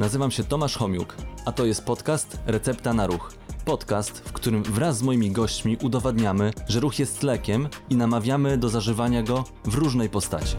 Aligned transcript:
Nazywam 0.00 0.30
się 0.30 0.44
Tomasz 0.44 0.76
Homiuk, 0.76 1.16
a 1.46 1.52
to 1.52 1.66
jest 1.66 1.86
podcast 1.86 2.38
Recepta 2.46 2.92
na 2.92 3.06
Ruch. 3.06 3.34
Podcast, 3.64 4.28
w 4.28 4.32
którym 4.32 4.62
wraz 4.62 4.98
z 4.98 5.02
moimi 5.02 5.30
gośćmi 5.30 5.76
udowadniamy, 5.82 6.50
że 6.68 6.80
ruch 6.80 6.98
jest 6.98 7.22
lekiem 7.22 7.68
i 7.90 7.96
namawiamy 7.96 8.58
do 8.58 8.68
zażywania 8.68 9.22
go 9.22 9.44
w 9.64 9.74
różnej 9.74 10.08
postaci. 10.08 10.56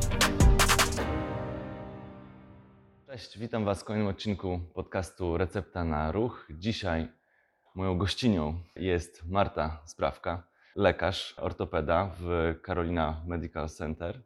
Cześć, 3.07 3.37
witam 3.37 3.65
Was 3.65 3.81
w 3.81 3.83
kolejnym 3.83 4.09
odcinku 4.09 4.59
podcastu 4.73 5.37
Recepta 5.37 5.83
na 5.83 6.11
Ruch. 6.11 6.47
Dzisiaj 6.49 7.07
moją 7.75 7.97
gościnią 7.97 8.63
jest 8.75 9.25
Marta 9.25 9.81
Sprawka, 9.85 10.43
lekarz, 10.75 11.35
ortopeda 11.37 12.11
w 12.19 12.55
Carolina 12.65 13.21
Medical 13.27 13.69
Center, 13.69 14.23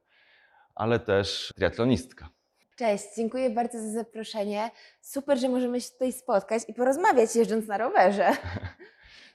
ale 0.75 0.99
też 0.99 1.51
triatlonistka. 1.55 2.34
Cześć, 2.75 3.03
dziękuję 3.17 3.49
bardzo 3.49 3.79
za 3.81 3.91
zaproszenie. 3.91 4.71
Super, 5.01 5.37
że 5.39 5.49
możemy 5.49 5.81
się 5.81 5.91
tutaj 5.91 6.13
spotkać 6.13 6.63
i 6.67 6.73
porozmawiać 6.73 7.35
jeżdżąc 7.35 7.67
na 7.67 7.77
rowerze. 7.77 8.31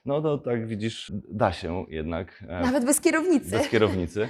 No 0.05 0.21
to 0.21 0.37
tak 0.37 0.67
widzisz, 0.67 1.11
da 1.29 1.51
się 1.53 1.85
jednak. 1.89 2.43
e, 2.49 2.61
Nawet 2.61 2.85
bez 2.85 3.01
kierownicy. 3.01 3.51
Bez 3.51 3.69
kierownicy. 3.69 4.29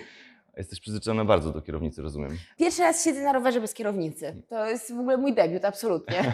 Jesteś 0.58 0.80
przyzwyczajona 0.80 1.26
bardzo 1.26 1.52
do 1.52 1.62
kierownicy, 1.62 2.02
rozumiem. 2.02 2.38
Pierwszy 2.58 2.82
raz 2.82 3.04
siedzę 3.04 3.22
na 3.24 3.34
rowerze 3.34 3.62
bez 3.62 3.74
kierownicy. 3.74 4.42
To 4.50 4.66
jest 4.70 4.94
w 4.96 5.00
ogóle 5.00 5.18
mój 5.18 5.34
debiut, 5.34 5.66
absolutnie. 5.66 6.34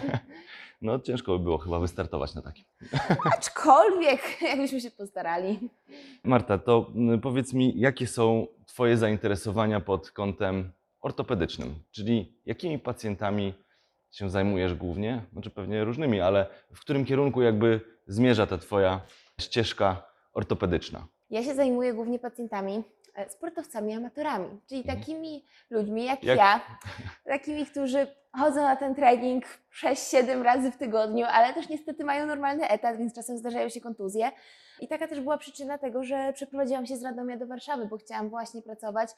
No 0.82 0.98
ciężko 0.98 1.32
by 1.38 1.44
było 1.44 1.58
chyba 1.58 1.78
wystartować 1.78 2.34
na 2.34 2.42
takim. 2.42 2.64
Aczkolwiek, 3.36 4.42
jakbyśmy 4.42 4.80
się 4.80 4.90
postarali. 4.90 5.58
Marta, 6.24 6.58
to 6.58 6.90
powiedz 7.22 7.52
mi, 7.52 7.80
jakie 7.80 8.06
są 8.06 8.46
Twoje 8.66 8.96
zainteresowania 8.96 9.80
pod 9.80 10.10
kątem 10.10 10.72
ortopedycznym? 11.00 11.74
Czyli 11.90 12.40
jakimi 12.46 12.78
pacjentami 12.78 13.54
się 14.10 14.30
zajmujesz 14.30 14.74
głównie? 14.74 15.22
Znaczy 15.32 15.50
pewnie 15.50 15.84
różnymi, 15.84 16.20
ale 16.20 16.46
w 16.74 16.80
którym 16.80 17.04
kierunku 17.04 17.42
jakby 17.42 17.80
zmierza 18.06 18.46
ta 18.46 18.58
Twoja 18.58 19.00
ścieżka 19.40 20.02
ortopedyczna? 20.32 21.06
Ja 21.30 21.42
się 21.44 21.54
zajmuję 21.54 21.94
głównie 21.94 22.18
pacjentami, 22.18 22.82
e, 23.14 23.30
sportowcami, 23.30 23.92
amatorami, 23.94 24.60
czyli 24.68 24.80
Mhm. 24.80 24.98
takimi 24.98 25.44
ludźmi 25.70 26.04
jak, 26.04 26.24
Jak- 26.24 26.38
ja, 26.38 26.60
takimi, 27.24 27.66
którzy 27.66 28.06
chodzą 28.38 28.62
na 28.62 28.76
ten 28.76 28.94
trening 28.94 29.44
6-7 29.82 30.42
razy 30.42 30.70
w 30.70 30.76
tygodniu, 30.76 31.26
ale 31.30 31.54
też 31.54 31.68
niestety 31.68 32.04
mają 32.04 32.26
normalny 32.26 32.68
etat, 32.68 32.96
więc 32.96 33.14
czasem 33.14 33.38
zdarzają 33.38 33.68
się 33.68 33.80
kontuzje. 33.80 34.30
I 34.80 34.88
taka 34.88 35.08
też 35.08 35.20
była 35.20 35.38
przyczyna 35.38 35.78
tego, 35.78 36.04
że 36.04 36.32
przeprowadziłam 36.32 36.86
się 36.86 36.96
z 36.96 37.02
Radomia 37.02 37.36
do 37.36 37.46
Warszawy, 37.46 37.86
bo 37.86 37.96
chciałam 37.98 38.28
właśnie 38.28 38.62
pracować 38.62 39.10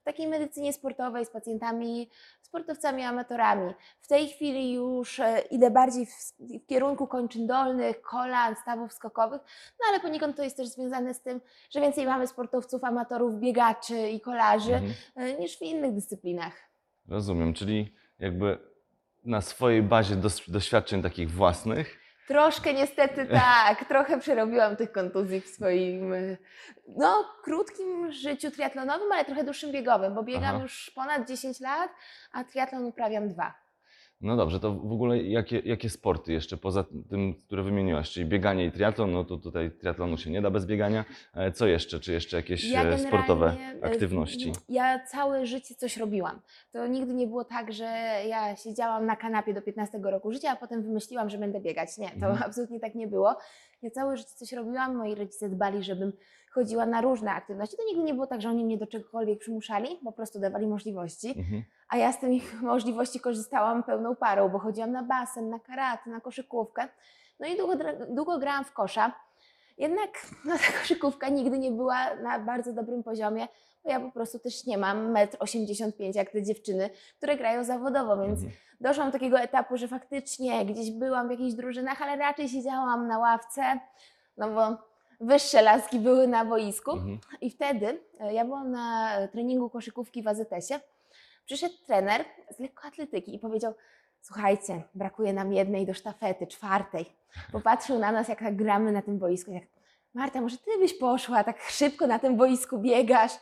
w 0.00 0.04
takiej 0.04 0.26
medycynie 0.28 0.72
sportowej 0.72 1.24
z 1.26 1.30
pacjentami, 1.30 2.10
sportowcami, 2.42 3.02
amatorami. 3.02 3.74
W 4.00 4.08
tej 4.08 4.28
chwili 4.28 4.72
już 4.72 5.20
e, 5.20 5.40
idę 5.50 5.70
bardziej 5.70 6.06
w, 6.06 6.10
w 6.40 6.66
kierunku 6.66 7.06
kończyn 7.06 7.46
dolnych, 7.46 8.00
kolan, 8.00 8.54
stawów 8.62 8.92
skokowych, 8.92 9.40
no 9.80 9.86
ale 9.90 10.00
poniekąd 10.00 10.36
to 10.36 10.42
jest 10.42 10.56
też 10.56 10.68
związane 10.68 11.14
z 11.14 11.20
tym, 11.20 11.40
że 11.70 11.80
więcej 11.80 12.06
mamy 12.06 12.26
sportowców, 12.26 12.84
amatorów, 12.84 13.34
biegaczy 13.38 14.08
i 14.08 14.20
kolarzy 14.20 14.74
Mhm. 14.74 14.92
e, 15.16 15.34
niż 15.38 15.58
w 15.58 15.62
innych 15.62 15.94
dyscyplinach. 15.94 16.52
Rozumiem, 17.08 17.54
czyli 17.54 17.94
jakby 18.18 18.67
na 19.28 19.40
swojej 19.40 19.82
bazie 19.82 20.16
dos- 20.16 20.50
doświadczeń 20.50 21.02
takich 21.02 21.30
własnych 21.30 21.98
Troszkę 22.28 22.74
niestety 22.74 23.26
tak, 23.42 23.84
trochę 23.84 24.20
przerobiłam 24.20 24.76
tych 24.76 24.92
kontuzji 24.92 25.40
w 25.40 25.48
swoim 25.48 26.14
no, 26.96 27.24
krótkim 27.42 28.12
życiu 28.12 28.50
triatlonowym, 28.50 29.12
ale 29.12 29.24
trochę 29.24 29.44
dłuższym 29.44 29.72
biegowym, 29.72 30.14
bo 30.14 30.22
biegam 30.22 30.54
Aha. 30.54 30.62
już 30.62 30.90
ponad 30.94 31.28
10 31.28 31.60
lat, 31.60 31.90
a 32.32 32.44
triatlon 32.44 32.84
uprawiam 32.84 33.28
dwa. 33.28 33.54
No 34.20 34.36
dobrze, 34.36 34.60
to 34.60 34.72
w 34.74 34.92
ogóle 34.92 35.22
jakie, 35.22 35.58
jakie 35.64 35.90
sporty 35.90 36.32
jeszcze 36.32 36.56
poza 36.56 36.84
tym, 37.10 37.34
które 37.34 37.62
wymieniłaś, 37.62 38.10
czyli 38.10 38.26
bieganie 38.26 38.64
i 38.66 38.72
triatlon, 38.72 39.12
no 39.12 39.24
to 39.24 39.36
tutaj 39.36 39.70
triatlonu 39.70 40.16
się 40.18 40.30
nie 40.30 40.42
da 40.42 40.50
bez 40.50 40.66
biegania. 40.66 41.04
E, 41.34 41.52
Co 41.52 41.66
jeszcze? 41.66 42.00
Czy 42.00 42.12
jeszcze 42.12 42.36
jakieś 42.36 42.64
Ja 42.70 42.82
e, 42.84 42.98
sportowe 42.98 43.56
e, 43.82 43.84
aktywności? 43.84 44.52
Ja 44.68 45.04
całe 45.06 45.46
życie 45.46 45.74
coś 45.74 45.96
robiłam. 45.96 46.40
To 46.72 46.86
nigdy 46.86 47.14
nie 47.14 47.26
było 47.26 47.44
tak, 47.44 47.72
że 47.72 47.84
ja 48.28 48.56
siedziałam 48.56 49.06
na 49.06 49.16
kanapie 49.16 49.54
do 49.54 49.62
15 49.62 49.98
roku 50.02 50.32
życia, 50.32 50.50
a 50.50 50.56
potem 50.56 50.82
wymyśliłam, 50.82 51.30
że 51.30 51.38
będę 51.38 51.60
biegać. 51.60 51.98
Nie, 51.98 52.08
to 52.08 52.14
Mhm. 52.26 52.38
absolutnie 52.46 52.80
tak 52.80 52.94
nie 52.94 53.06
było. 53.06 53.36
Ja 53.82 53.90
całe 53.90 54.16
życie 54.16 54.34
coś 54.34 54.52
robiłam, 54.52 54.96
moi 54.96 55.14
rodzice 55.14 55.48
dbali, 55.48 55.82
żebym 55.82 56.12
chodziła 56.50 56.86
na 56.86 57.00
różne 57.00 57.32
aktywności. 57.32 57.76
To 57.76 57.82
nigdy 57.86 58.02
nie 58.02 58.14
było 58.14 58.26
tak, 58.26 58.42
że 58.42 58.48
oni 58.48 58.64
mnie 58.64 58.78
do 58.78 58.86
czegokolwiek 58.86 59.38
przymuszali, 59.38 59.88
po 60.04 60.12
prostu 60.12 60.40
dawali 60.40 60.66
możliwości. 60.66 61.28
Mhm. 61.28 61.62
A 61.88 61.96
ja 61.96 62.12
z 62.12 62.20
tych 62.20 62.62
możliwości 62.72 63.20
korzystałam 63.20 63.82
pełną 63.82 64.16
parą, 64.16 64.48
bo 64.48 64.58
chodziłam 64.58 64.92
na 64.92 65.02
basen, 65.02 65.50
na 65.50 65.58
karate, 65.58 66.10
na 66.10 66.20
koszykówkę. 66.20 66.88
No 67.40 67.46
i 67.46 67.56
długo, 67.56 67.74
długo 68.10 68.38
grałam 68.38 68.64
w 68.64 68.72
kosza. 68.72 69.12
Jednak 69.78 70.10
no, 70.44 70.54
ta 70.54 70.80
koszykówka 70.80 71.28
nigdy 71.28 71.58
nie 71.58 71.70
była 71.70 72.14
na 72.14 72.38
bardzo 72.38 72.72
dobrym 72.72 73.02
poziomie, 73.02 73.48
ja 73.84 74.00
po 74.00 74.10
prostu 74.10 74.38
też 74.38 74.66
nie 74.66 74.78
mam 74.78 75.14
1,85 75.14 75.92
m 76.00 76.12
jak 76.14 76.30
te 76.30 76.42
dziewczyny, 76.42 76.90
które 77.16 77.36
grają 77.36 77.64
zawodowo, 77.64 78.16
więc 78.16 78.38
Mhm. 78.40 78.52
doszłam 78.80 79.08
do 79.08 79.12
takiego 79.12 79.40
etapu, 79.40 79.76
że 79.76 79.88
faktycznie 79.88 80.66
gdzieś 80.66 80.90
byłam 80.90 81.28
w 81.28 81.30
jakichś 81.30 81.52
drużynach, 81.54 82.02
ale 82.02 82.16
raczej 82.16 82.48
siedziałam 82.48 83.06
na 83.08 83.18
ławce, 83.18 83.62
no 84.36 84.50
bo 84.50 84.76
wyższe 85.20 85.62
laski 85.62 85.98
były 85.98 86.28
na 86.28 86.44
boisku. 86.44 86.90
Mhm. 86.92 87.18
I 87.40 87.50
wtedy 87.50 88.00
e, 88.20 88.34
ja 88.34 88.44
byłam 88.44 88.70
na 88.70 89.16
e, 89.16 89.28
treningu 89.28 89.70
koszykówki 89.70 90.22
w 90.22 90.28
AZS-ie. 90.28 90.80
Przyszedł 91.46 91.74
trener 91.86 92.24
z 92.56 92.58
lekkoatletyki 92.58 93.34
i 93.34 93.38
powiedział: 93.38 93.74
Słuchajcie, 94.20 94.82
brakuje 94.94 95.32
nam 95.32 95.52
jednej 95.52 95.86
do 95.86 95.94
sztafety, 95.94 96.46
czwartej. 96.46 97.06
Popatrzył 97.52 97.98
na 97.98 98.12
nas, 98.12 98.28
jak 98.28 98.38
tak 98.38 98.56
gramy 98.56 98.92
na 98.92 99.02
tym 99.02 99.18
boisku. 99.18 99.50
Jak 99.50 99.62
Marta, 100.14 100.40
może 100.40 100.56
ty 100.56 100.70
byś 100.78 100.98
poszła, 100.98 101.44
tak 101.44 101.60
szybko 101.60 102.06
na 102.06 102.18
tym 102.18 102.36
boisku 102.36 102.78
biegasz. 102.78 103.32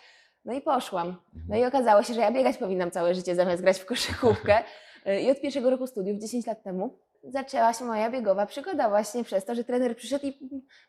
No 0.46 0.52
i 0.52 0.60
poszłam. 0.60 1.16
No 1.48 1.56
i 1.56 1.64
okazało 1.64 2.02
się, 2.02 2.14
że 2.14 2.20
ja 2.20 2.32
biegać 2.32 2.56
powinnam 2.56 2.90
całe 2.90 3.14
życie 3.14 3.34
zamiast 3.34 3.62
grać 3.62 3.78
w 3.78 3.86
koszykówkę. 3.86 4.64
E, 5.06 5.20
I 5.22 5.30
od 5.30 5.40
pierwszego 5.40 5.70
roku 5.70 5.86
studiów, 5.86 6.20
10 6.20 6.46
lat 6.46 6.62
temu, 6.62 6.98
zaczęła 7.24 7.72
się 7.72 7.84
moja 7.84 8.10
biegowa 8.10 8.46
przygoda 8.46 8.88
właśnie 8.88 9.24
przez 9.24 9.44
to, 9.44 9.54
że 9.54 9.64
trener 9.64 9.96
przyszedł 9.96 10.26
i 10.26 10.38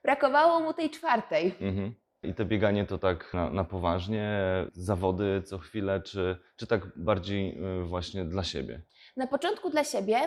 brakowało 0.04 0.60
mu 0.60 0.74
tej 0.74 0.90
czwartej. 0.90 1.56
Mhm. 1.62 1.96
I 2.24 2.34
to 2.34 2.46
bieganie 2.46 2.86
to 2.86 2.98
tak 2.98 3.34
na, 3.34 3.50
na 3.50 3.64
poważnie, 3.64 4.40
zawody 4.74 5.42
co 5.46 5.58
chwilę, 5.58 6.02
czy, 6.02 6.38
czy 6.56 6.68
tak 6.68 6.82
bardziej 6.96 7.58
y, 7.82 7.84
właśnie 7.84 8.26
dla 8.26 8.44
siebie? 8.44 8.82
Na 9.18 9.28
początku 9.28 9.70
dla 9.70 9.84
siebie, 9.84 10.18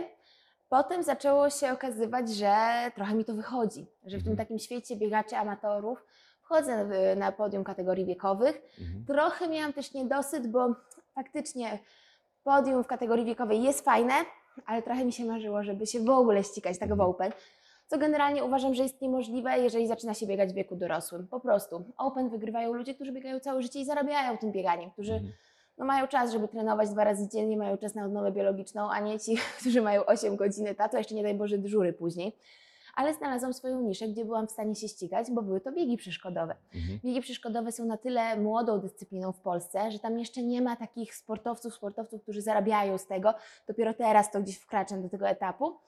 potem 0.68 1.02
zaczęło 1.02 1.50
się 1.50 1.72
okazywać, 1.72 2.30
że 2.30 2.54
trochę 2.94 3.14
mi 3.14 3.24
to 3.24 3.34
wychodzi, 3.34 3.86
że 4.04 4.18
w 4.18 4.22
tym 4.22 4.32
Mhm. 4.32 4.36
takim 4.36 4.58
świecie 4.58 4.96
biegaczy 4.96 5.36
amatorów 5.36 6.06
wchodzę 6.50 6.84
w- 6.84 7.18
na 7.18 7.32
podium 7.32 7.64
kategorii 7.64 8.04
wiekowych. 8.04 8.62
Mhm. 8.80 9.04
Trochę 9.06 9.48
miałam 9.48 9.72
też 9.72 9.94
niedosyt, 9.94 10.46
bo 10.46 10.74
faktycznie 11.14 11.78
podium 12.44 12.84
w 12.84 12.86
kategorii 12.86 13.24
wiekowej 13.24 13.62
jest 13.62 13.84
fajne, 13.84 14.14
ale 14.66 14.82
trochę 14.82 15.04
mi 15.04 15.12
się 15.12 15.24
marzyło, 15.24 15.62
żeby 15.64 15.86
się 15.86 16.00
w 16.00 16.10
ogóle 16.10 16.44
ścigać 16.44 16.78
tak 16.78 16.88
w 16.88 16.92
Mhm. 16.92 17.10
Open. 17.10 17.32
Co 17.86 17.98
generalnie 17.98 18.44
uważam, 18.44 18.74
że 18.74 18.82
jest 18.82 19.00
niemożliwe, 19.00 19.58
jeżeli 19.58 19.86
zaczyna 19.88 20.14
się 20.14 20.26
biegać 20.26 20.50
w 20.50 20.54
wieku 20.54 20.76
dorosłym. 20.76 21.26
Po 21.26 21.40
prostu. 21.40 21.84
Open 21.98 22.28
wygrywają 22.28 22.72
ludzie, 22.72 22.94
którzy 22.94 23.12
biegają 23.12 23.40
całe 23.40 23.62
życie 23.62 23.80
i 23.80 23.84
zarabiają 23.84 24.38
tym 24.38 24.52
bieganiem, 24.52 24.90
którzy 24.90 25.12
Mhm. 25.12 25.32
no 25.78 25.84
mają 25.84 26.06
czas, 26.08 26.32
żeby 26.32 26.48
trenować 26.48 26.90
dwa 26.90 27.04
razy 27.04 27.28
dziennie, 27.28 27.56
mają 27.56 27.78
czas 27.78 27.94
na 27.94 28.04
odnowę 28.04 28.32
biologiczną, 28.32 28.90
a 28.90 29.00
nie 29.00 29.20
ci, 29.20 29.36
którzy 29.60 29.82
mają 29.82 30.04
8 30.04 30.36
godzin 30.36 30.66
etatu, 30.66 30.96
a 30.96 30.98
jeszcze 30.98 31.14
nie 31.14 31.22
daj 31.22 31.34
Boże 31.34 31.58
dyżury 31.58 31.92
później. 31.92 32.36
Ale 33.00 33.14
znalazłam 33.14 33.54
swoją 33.54 33.80
niszę, 33.80 34.08
gdzie 34.08 34.24
byłam 34.24 34.46
w 34.46 34.50
stanie 34.50 34.74
się 34.74 34.88
ścigać, 34.88 35.30
bo 35.30 35.42
były 35.42 35.60
to 35.60 35.72
biegi 35.72 35.96
przeszkodowe. 35.96 36.56
Mhm. 36.74 37.00
Biegi 37.04 37.20
przeszkodowe 37.20 37.72
są 37.72 37.84
na 37.84 37.96
tyle 37.96 38.36
młodą 38.36 38.80
dyscypliną 38.80 39.32
w 39.32 39.40
Polsce, 39.40 39.90
że 39.90 39.98
tam 39.98 40.18
jeszcze 40.18 40.42
nie 40.42 40.62
ma 40.62 40.76
takich 40.76 41.14
sportowców, 41.14 41.74
sportowców, 41.74 42.22
którzy 42.22 42.42
zarabiają 42.42 42.98
z 42.98 43.06
tego. 43.06 43.34
Dopiero 43.66 43.94
teraz 43.94 44.30
to 44.30 44.40
gdzieś 44.40 44.56
wkraczam 44.58 45.02
do 45.02 45.08
tego 45.08 45.28
etapu. 45.28 45.78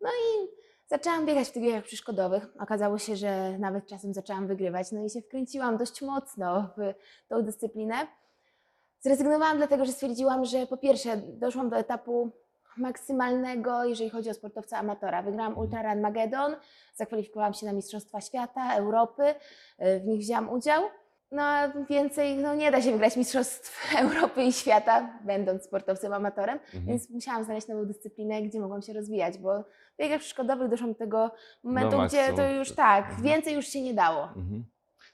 No 0.00 0.08
i 0.08 0.48
zaczęłam 0.86 1.26
biegać 1.26 1.48
w 1.48 1.52
tych 1.52 1.62
biegach 1.62 1.84
przeszkodowych. 1.84 2.48
Okazało 2.60 2.98
się, 2.98 3.16
że 3.16 3.58
nawet 3.58 3.86
czasem 3.86 4.14
zaczęłam 4.14 4.46
wygrywać, 4.46 4.92
no 4.92 5.04
i 5.04 5.10
się 5.10 5.22
wkręciłam 5.22 5.76
dość 5.76 6.02
mocno 6.02 6.70
w 6.76 6.94
tą 7.28 7.42
dyscyplinę. 7.42 7.94
Zrezygnowałam 9.00 9.56
dlatego, 9.56 9.84
że 9.84 9.92
stwierdziłam, 9.92 10.44
że 10.44 10.66
po 10.66 10.76
pierwsze 10.76 11.16
doszłam 11.16 11.70
do 11.70 11.76
etapu 11.76 12.30
maksymalnego, 12.76 13.84
jeżeli 13.84 14.10
chodzi 14.10 14.30
o 14.30 14.34
sportowca 14.34 14.78
amatora. 14.78 15.22
Wygrałam 15.22 15.52
Mhm. 15.52 15.66
Ultra 15.66 15.82
Run 15.94 16.02
Magedon, 16.02 16.56
zakwalifikowałam 16.94 17.54
się 17.54 17.66
na 17.66 17.72
Mistrzostwa 17.72 18.20
Świata, 18.20 18.74
Europy, 18.74 19.22
y, 19.24 20.00
w 20.00 20.06
nich 20.06 20.20
wzięłam 20.20 20.50
udział. 20.50 20.82
No 21.32 21.42
a 21.42 21.68
więcej 21.90 22.36
no, 22.36 22.54
nie 22.54 22.70
da 22.70 22.82
się 22.82 22.92
wygrać 22.92 23.16
Mistrzostw 23.16 23.94
Europy 24.02 24.42
i 24.42 24.52
Świata, 24.52 25.18
będąc 25.24 25.64
sportowcem 25.64 26.12
amatorem, 26.12 26.58
Mhm. 26.64 26.86
więc 26.86 27.10
musiałam 27.10 27.44
znaleźć 27.44 27.68
nową 27.68 27.84
dyscyplinę, 27.86 28.42
gdzie 28.42 28.60
mogłam 28.60 28.82
się 28.82 28.92
rozwijać, 28.92 29.38
bo 29.38 29.62
w 29.62 29.96
biegach 29.98 30.20
przeszkodowych 30.20 30.68
doszłam 30.68 30.92
do 30.92 30.98
tego 30.98 31.30
momentu, 31.62 31.96
Do 31.96 32.06
gdzie 32.06 32.32
to 32.32 32.50
już 32.50 32.72
tak, 32.74 33.04
Mhm. 33.04 33.22
więcej 33.22 33.54
już 33.54 33.66
się 33.66 33.82
nie 33.82 33.94
dało. 33.94 34.22
Mhm. 34.24 34.64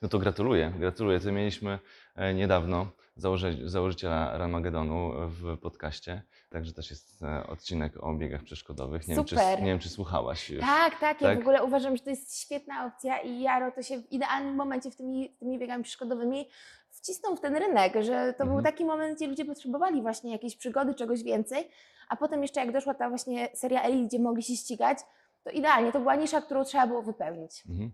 No 0.02 0.08
to 0.08 0.18
gratuluję, 0.18 0.72
gratuluję. 0.78 1.20
To 1.20 1.32
mieliśmy 1.32 1.78
e, 2.16 2.34
niedawno 2.34 2.86
założy, 3.16 3.58
założyciela 3.64 4.38
Ramagedonu 4.38 5.12
w 5.28 5.58
podcaście. 5.58 6.22
Także 6.50 6.72
też 6.72 6.90
jest 6.90 7.22
e, 7.22 7.46
odcinek 7.46 7.92
o 8.04 8.14
biegach 8.14 8.42
przeszkodowych. 8.42 9.08
Nie, 9.08 9.14
wiem, 9.14 9.24
czy, 9.24 9.36
Super. 9.36 9.58
nie 9.60 9.66
wiem, 9.66 9.78
czy 9.78 9.88
słuchałaś 9.88 10.50
już. 10.50 10.60
Tak, 10.60 11.00
tak, 11.00 11.20
ja 11.20 11.28
Tak? 11.28 11.38
w 11.38 11.40
ogóle 11.40 11.64
uważam, 11.64 11.96
że 11.96 12.02
to 12.02 12.10
jest 12.10 12.40
świetna 12.40 12.86
opcja 12.86 13.18
i 13.20 13.40
Jaro 13.40 13.72
to 13.72 13.82
się 13.82 13.98
w 14.02 14.12
idealnym 14.12 14.54
momencie 14.54 14.90
w 14.90 14.96
tymi, 14.96 15.36
tymi 15.38 15.58
biegami 15.58 15.84
przeszkodowymi 15.84 16.48
wcisnął 16.90 17.36
w 17.36 17.40
ten 17.40 17.56
rynek, 17.56 17.92
że 18.02 18.34
to 18.38 18.44
był 18.44 18.56
Mhm. 18.56 18.64
taki 18.74 18.84
moment, 18.84 19.16
gdzie 19.16 19.26
ludzie 19.26 19.44
potrzebowali 19.44 20.02
właśnie 20.02 20.32
jakiejś 20.32 20.56
przygody, 20.56 20.94
czegoś 20.94 21.22
więcej, 21.22 21.70
a 22.08 22.16
potem 22.16 22.42
jeszcze 22.42 22.60
jak 22.60 22.72
doszła 22.72 22.94
ta 22.94 23.08
właśnie 23.08 23.48
seria 23.54 23.82
Elite, 23.82 24.06
gdzie 24.08 24.18
mogli 24.18 24.42
się 24.42 24.56
ścigać, 24.56 24.98
to 25.44 25.50
idealnie, 25.50 25.92
to 25.92 26.00
była 26.00 26.14
nisza, 26.14 26.42
którą 26.42 26.64
trzeba 26.64 26.86
było 26.86 27.02
wypełnić. 27.02 27.62
Mhm. 27.68 27.90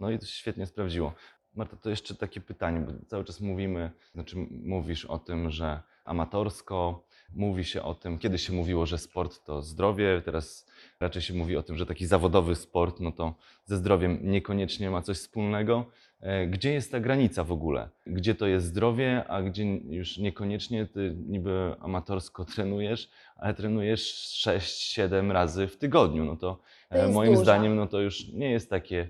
No 0.00 0.10
i 0.10 0.18
to 0.18 0.26
się 0.26 0.32
świetnie 0.34 0.66
sprawdziło. 0.66 1.12
Marta, 1.54 1.76
to 1.76 1.90
jeszcze 1.90 2.14
takie 2.14 2.40
pytanie, 2.40 2.80
bo 2.80 2.92
cały 3.06 3.24
czas 3.24 3.40
mówimy, 3.40 3.90
znaczy 4.14 4.36
mówisz 4.64 5.04
o 5.04 5.18
tym, 5.18 5.50
że 5.50 5.80
amatorsko, 6.04 7.04
mówi 7.34 7.64
się 7.64 7.82
o 7.82 7.94
tym, 7.94 8.18
kiedyś 8.18 8.46
się 8.46 8.52
mówiło, 8.52 8.86
że 8.86 8.98
sport 8.98 9.44
to 9.44 9.62
zdrowie, 9.62 10.22
teraz 10.24 10.66
raczej 11.00 11.22
się 11.22 11.34
mówi 11.34 11.56
o 11.56 11.62
tym, 11.62 11.76
że 11.76 11.86
taki 11.86 12.06
zawodowy 12.06 12.54
sport, 12.54 13.00
no 13.00 13.12
to 13.12 13.34
ze 13.64 13.76
zdrowiem 13.76 14.18
niekoniecznie 14.22 14.90
ma 14.90 15.02
coś 15.02 15.16
wspólnego. 15.16 15.84
E, 16.20 16.46
Gdzie 16.46 16.72
jest 16.72 16.92
ta 16.92 17.00
granica 17.00 17.44
w 17.44 17.52
ogóle? 17.52 17.88
Gdzie 18.06 18.34
to 18.34 18.46
jest 18.46 18.66
zdrowie, 18.66 19.24
a 19.28 19.42
gdzie 19.42 19.64
już 19.76 20.18
niekoniecznie 20.18 20.86
ty 20.86 21.16
niby 21.26 21.74
amatorsko 21.80 22.44
trenujesz, 22.54 23.10
ale 23.36 23.54
trenujesz 23.54 24.14
6-7 24.46 25.30
razy 25.30 25.66
w 25.66 25.76
tygodniu? 25.76 26.24
No 26.24 26.36
to, 26.36 26.60
To 26.90 26.96
e, 26.96 27.08
moim 27.08 27.30
dużo. 27.30 27.42
zdaniem 27.42 27.76
no 27.76 27.86
to 27.86 28.00
już 28.00 28.28
nie 28.28 28.50
jest 28.50 28.70
takie, 28.70 29.08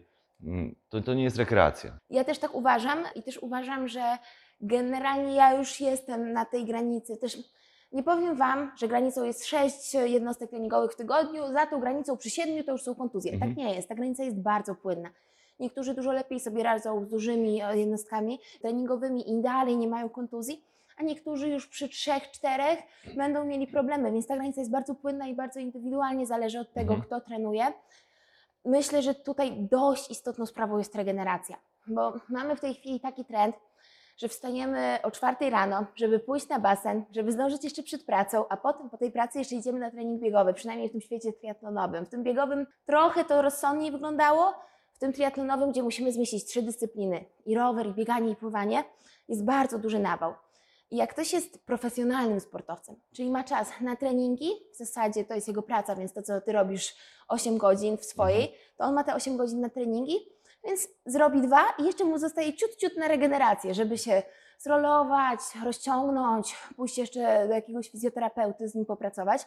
to, 0.89 1.01
to 1.01 1.15
nie 1.15 1.25
jest 1.25 1.37
rekreacja. 1.37 1.99
Ja 2.11 2.25
też 2.25 2.39
tak 2.39 2.55
uważam 2.55 2.99
i 3.15 3.23
też 3.23 3.39
uważam, 3.39 3.89
że 3.89 4.19
generalnie 4.61 5.35
ja 5.35 5.55
już 5.59 5.81
jestem 5.81 6.33
na 6.33 6.45
tej 6.45 6.65
granicy. 6.65 7.17
Też 7.17 7.39
nie 7.93 8.03
powiem 8.03 8.37
Wam, 8.37 8.73
że 8.77 8.89
granicą 8.89 9.25
jest 9.25 9.47
6 9.47 9.95
jednostek 9.95 10.51
treningowych 10.51 10.93
w 10.93 10.97
tygodniu, 10.97 11.53
za 11.53 11.67
tą 11.67 11.81
granicą 11.81 12.17
przy 12.17 12.31
7 12.31 12.65
to 12.65 12.73
już 12.73 12.83
są 12.83 12.95
kontuzje. 12.95 13.33
Mhm. 13.33 13.51
Tak 13.51 13.59
nie 13.65 13.75
jest. 13.75 13.89
Ta 13.89 13.95
granica 13.95 14.25
jest 14.25 14.41
bardzo 14.41 14.75
płynna. 14.75 15.11
Niektórzy 15.61 15.95
dużo 15.95 16.13
lepiej 16.13 16.41
sobie 16.41 16.63
radzą 16.63 17.05
z 17.05 17.09
dużymi 17.09 17.63
e, 17.63 17.79
jednostkami 17.79 18.39
treningowymi 18.61 19.31
i 19.31 19.41
dalej 19.43 19.77
nie 19.77 19.89
mają 19.89 20.09
kontuzji, 20.09 20.65
a 20.97 21.03
niektórzy 21.03 21.49
już 21.49 21.67
przy 21.67 21.89
3-4 21.89 22.21
będą 23.17 23.45
mieli 23.45 23.67
problemy, 23.67 24.13
więc 24.13 24.27
ta 24.27 24.35
granica 24.37 24.61
jest 24.61 24.71
bardzo 24.71 24.95
płynna 24.95 25.27
i 25.27 25.35
bardzo 25.35 25.61
indywidualnie 25.61 26.27
zależy 26.27 26.61
od 26.61 26.73
tego, 26.73 26.95
Mhm. 26.95 27.03
kto 27.03 27.21
trenuje. 27.21 27.65
Myślę, 28.65 29.03
że 29.03 29.15
tutaj 29.15 29.53
dość 29.71 30.11
istotną 30.11 30.47
sprawą 30.47 30.79
jest 30.79 30.95
regeneracja, 30.95 31.57
bo 31.87 32.13
mamy 32.29 32.57
w 32.57 32.61
tej 32.61 32.75
chwili 32.75 33.01
taki 33.01 33.25
trend, 33.25 33.57
że 34.17 34.29
wstajemy 34.29 34.99
o 35.03 35.11
czwartej 35.11 35.51
rano, 35.51 35.87
żeby 35.95 36.19
pójść 36.19 36.49
na 36.49 36.59
basen, 36.59 37.05
żeby 37.11 37.33
zdążyć 37.33 37.65
jeszcze 37.65 37.83
przed 37.83 38.05
pracą, 38.05 38.49
a 38.49 38.57
potem 38.57 38.91
po 38.91 38.97
tej 38.97 39.13
pracy 39.13 39.39
jeszcze 39.39 39.55
idziemy 39.55 39.79
na 39.79 39.91
trening 39.91 40.23
biegowy, 40.23 40.55
przynajmniej 40.55 40.89
w 40.89 40.93
tym 40.93 41.01
świecie 41.01 41.33
triatlonowym. 41.33 42.07
W 42.07 42.09
tym 42.09 42.23
biegowym 42.23 42.67
trochę 42.87 43.25
to 43.25 43.43
rozsądniej 43.43 43.93
wyglądało, 43.93 44.55
w 44.93 44.99
tym 44.99 45.13
triatlonowym, 45.13 45.71
gdzie 45.71 45.83
musimy 45.83 46.13
zmieścić 46.13 46.45
trzy 46.45 46.63
dyscypliny, 46.63 47.25
i 47.47 47.55
rower, 47.55 47.87
i 47.87 47.93
bieganie, 47.93 48.31
i 48.31 48.37
pływanie, 48.37 48.85
jest 49.29 49.45
bardzo 49.45 49.79
duży 49.79 49.99
nawał. 49.99 50.35
Jak 50.95 51.11
ktoś 51.11 51.33
jest 51.33 51.67
profesjonalnym 51.67 52.41
sportowcem, 52.41 52.97
czyli 53.13 53.31
ma 53.31 53.45
czas 53.45 53.69
na 53.81 53.97
treningi, 53.97 54.51
w 54.73 54.77
zasadzie 54.77 55.25
to 55.25 55.35
jest 55.35 55.49
jego 55.49 55.63
praca, 55.63 55.97
więc 55.97 56.13
to, 56.13 56.23
co 56.23 56.41
ty 56.41 56.53
robisz 56.53 56.97
8 57.29 57.59
godzin 57.59 57.97
w 57.97 58.05
swojej, 58.05 58.55
to 58.77 58.85
on 58.85 58.95
ma 58.95 59.05
te 59.05 59.15
8 59.15 59.37
godzin 59.37 59.61
na 59.61 59.69
treningi, 59.69 60.17
więc 60.65 60.89
zrobi 61.07 61.43
dwa 61.43 61.65
i 61.79 61.85
jeszcze 61.85 62.05
mu 62.05 62.19
zostaje 62.19 62.55
ciut, 62.55 62.77
ciut 62.77 62.97
na 62.97 63.09
regenerację, 63.09 63.75
żeby 63.75 63.99
się 63.99 64.23
zrolować, 64.59 65.41
rozciągnąć, 65.65 66.57
pójść 66.77 66.99
jeszcze 66.99 67.49
do 67.49 67.55
jakiegoś 67.55 67.91
fizjoterapeuty, 67.91 68.69
z 68.69 68.75
nim 68.75 68.87
popracować. 68.87 69.47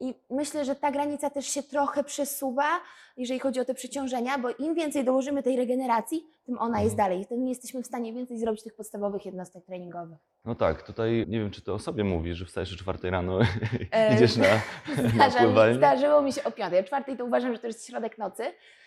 I 0.00 0.14
myślę, 0.30 0.64
że 0.64 0.74
ta 0.76 0.90
granica 0.90 1.30
też 1.30 1.46
się 1.46 1.62
trochę 1.62 2.04
przesuwa, 2.04 2.68
jeżeli 3.16 3.40
chodzi 3.40 3.60
o 3.60 3.64
te 3.64 3.74
przeciążenia, 3.74 4.38
bo 4.38 4.50
im 4.50 4.74
więcej 4.74 5.04
dołożymy 5.04 5.42
tej 5.42 5.56
regeneracji, 5.56 6.26
tym 6.46 6.58
ona 6.58 6.80
jest 6.80 6.92
Mhm. 6.94 7.10
dalej, 7.10 7.26
tym 7.26 7.48
jesteśmy 7.48 7.82
w 7.82 7.86
stanie 7.86 8.12
więcej 8.12 8.38
zrobić 8.38 8.62
tych 8.62 8.74
podstawowych 8.76 9.26
jednostek 9.26 9.64
treningowych. 9.64 10.18
No 10.44 10.54
tak, 10.54 10.82
tutaj 10.82 11.24
nie 11.28 11.38
wiem, 11.38 11.50
czy 11.50 11.62
ty 11.62 11.72
o 11.72 11.78
sobie 11.78 12.04
mówisz, 12.04 12.38
że 12.38 12.44
wstajesz 12.44 12.72
o 12.72 12.76
czwartej 12.76 13.10
rano 13.10 13.40
i 13.40 13.44
E, 13.92 14.14
idziesz 14.14 14.36
na, 14.36 14.46
na 15.26 15.30
pływalnię. 15.30 15.74
zdarzyło 15.74 16.22
mi 16.22 16.32
się 16.32 16.44
o 16.44 16.50
piątej. 16.50 16.80
O 16.80 16.84
czwartej 16.84 17.16
to 17.16 17.24
uważam, 17.24 17.52
że 17.52 17.58
to 17.58 17.66
jest 17.66 17.86
środek 17.86 18.18
nocy, 18.18 18.42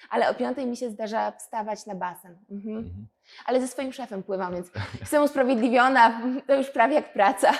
ale 0.09 0.29
o 0.29 0.33
piątej 0.33 0.65
mi 0.65 0.77
się 0.77 0.89
zdarza 0.89 1.31
wstawać 1.31 1.85
na 1.85 1.95
basen. 1.95 2.37
Mhm. 2.51 2.77
Mhm. 2.77 3.07
Ale 3.45 3.61
ze 3.61 3.67
swoim 3.67 3.93
szefem 3.93 4.23
pływam, 4.23 4.53
więc 4.53 4.67
jestem 4.99 5.23
usprawiedliwiona, 5.23 6.21
to 6.47 6.55
już 6.55 6.69
prawie 6.69 6.95
jak 6.95 7.13
praca. 7.13 7.51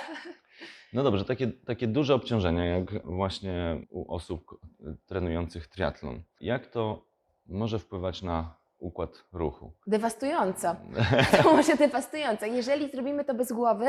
No 0.93 1.03
dobrze, 1.03 1.25
takie, 1.25 1.47
takie 1.47 1.87
duże 1.87 2.15
obciążenia, 2.15 2.65
jak 2.65 3.05
właśnie 3.05 3.85
u 3.89 4.13
osób 4.13 4.59
trenujących 5.05 5.67
triatlon. 5.67 6.23
Jak 6.41 6.67
to 6.67 7.05
może 7.45 7.79
wpływać 7.79 8.21
na 8.21 8.55
układ 8.79 9.23
ruchu? 9.33 9.71
Dewastująco. 9.87 10.75
To 11.43 11.55
może 11.55 11.75
dewastująco. 11.77 12.45
Jeżeli 12.45 12.91
zrobimy 12.91 13.25
to 13.25 13.33
bez 13.33 13.51
głowy, 13.51 13.85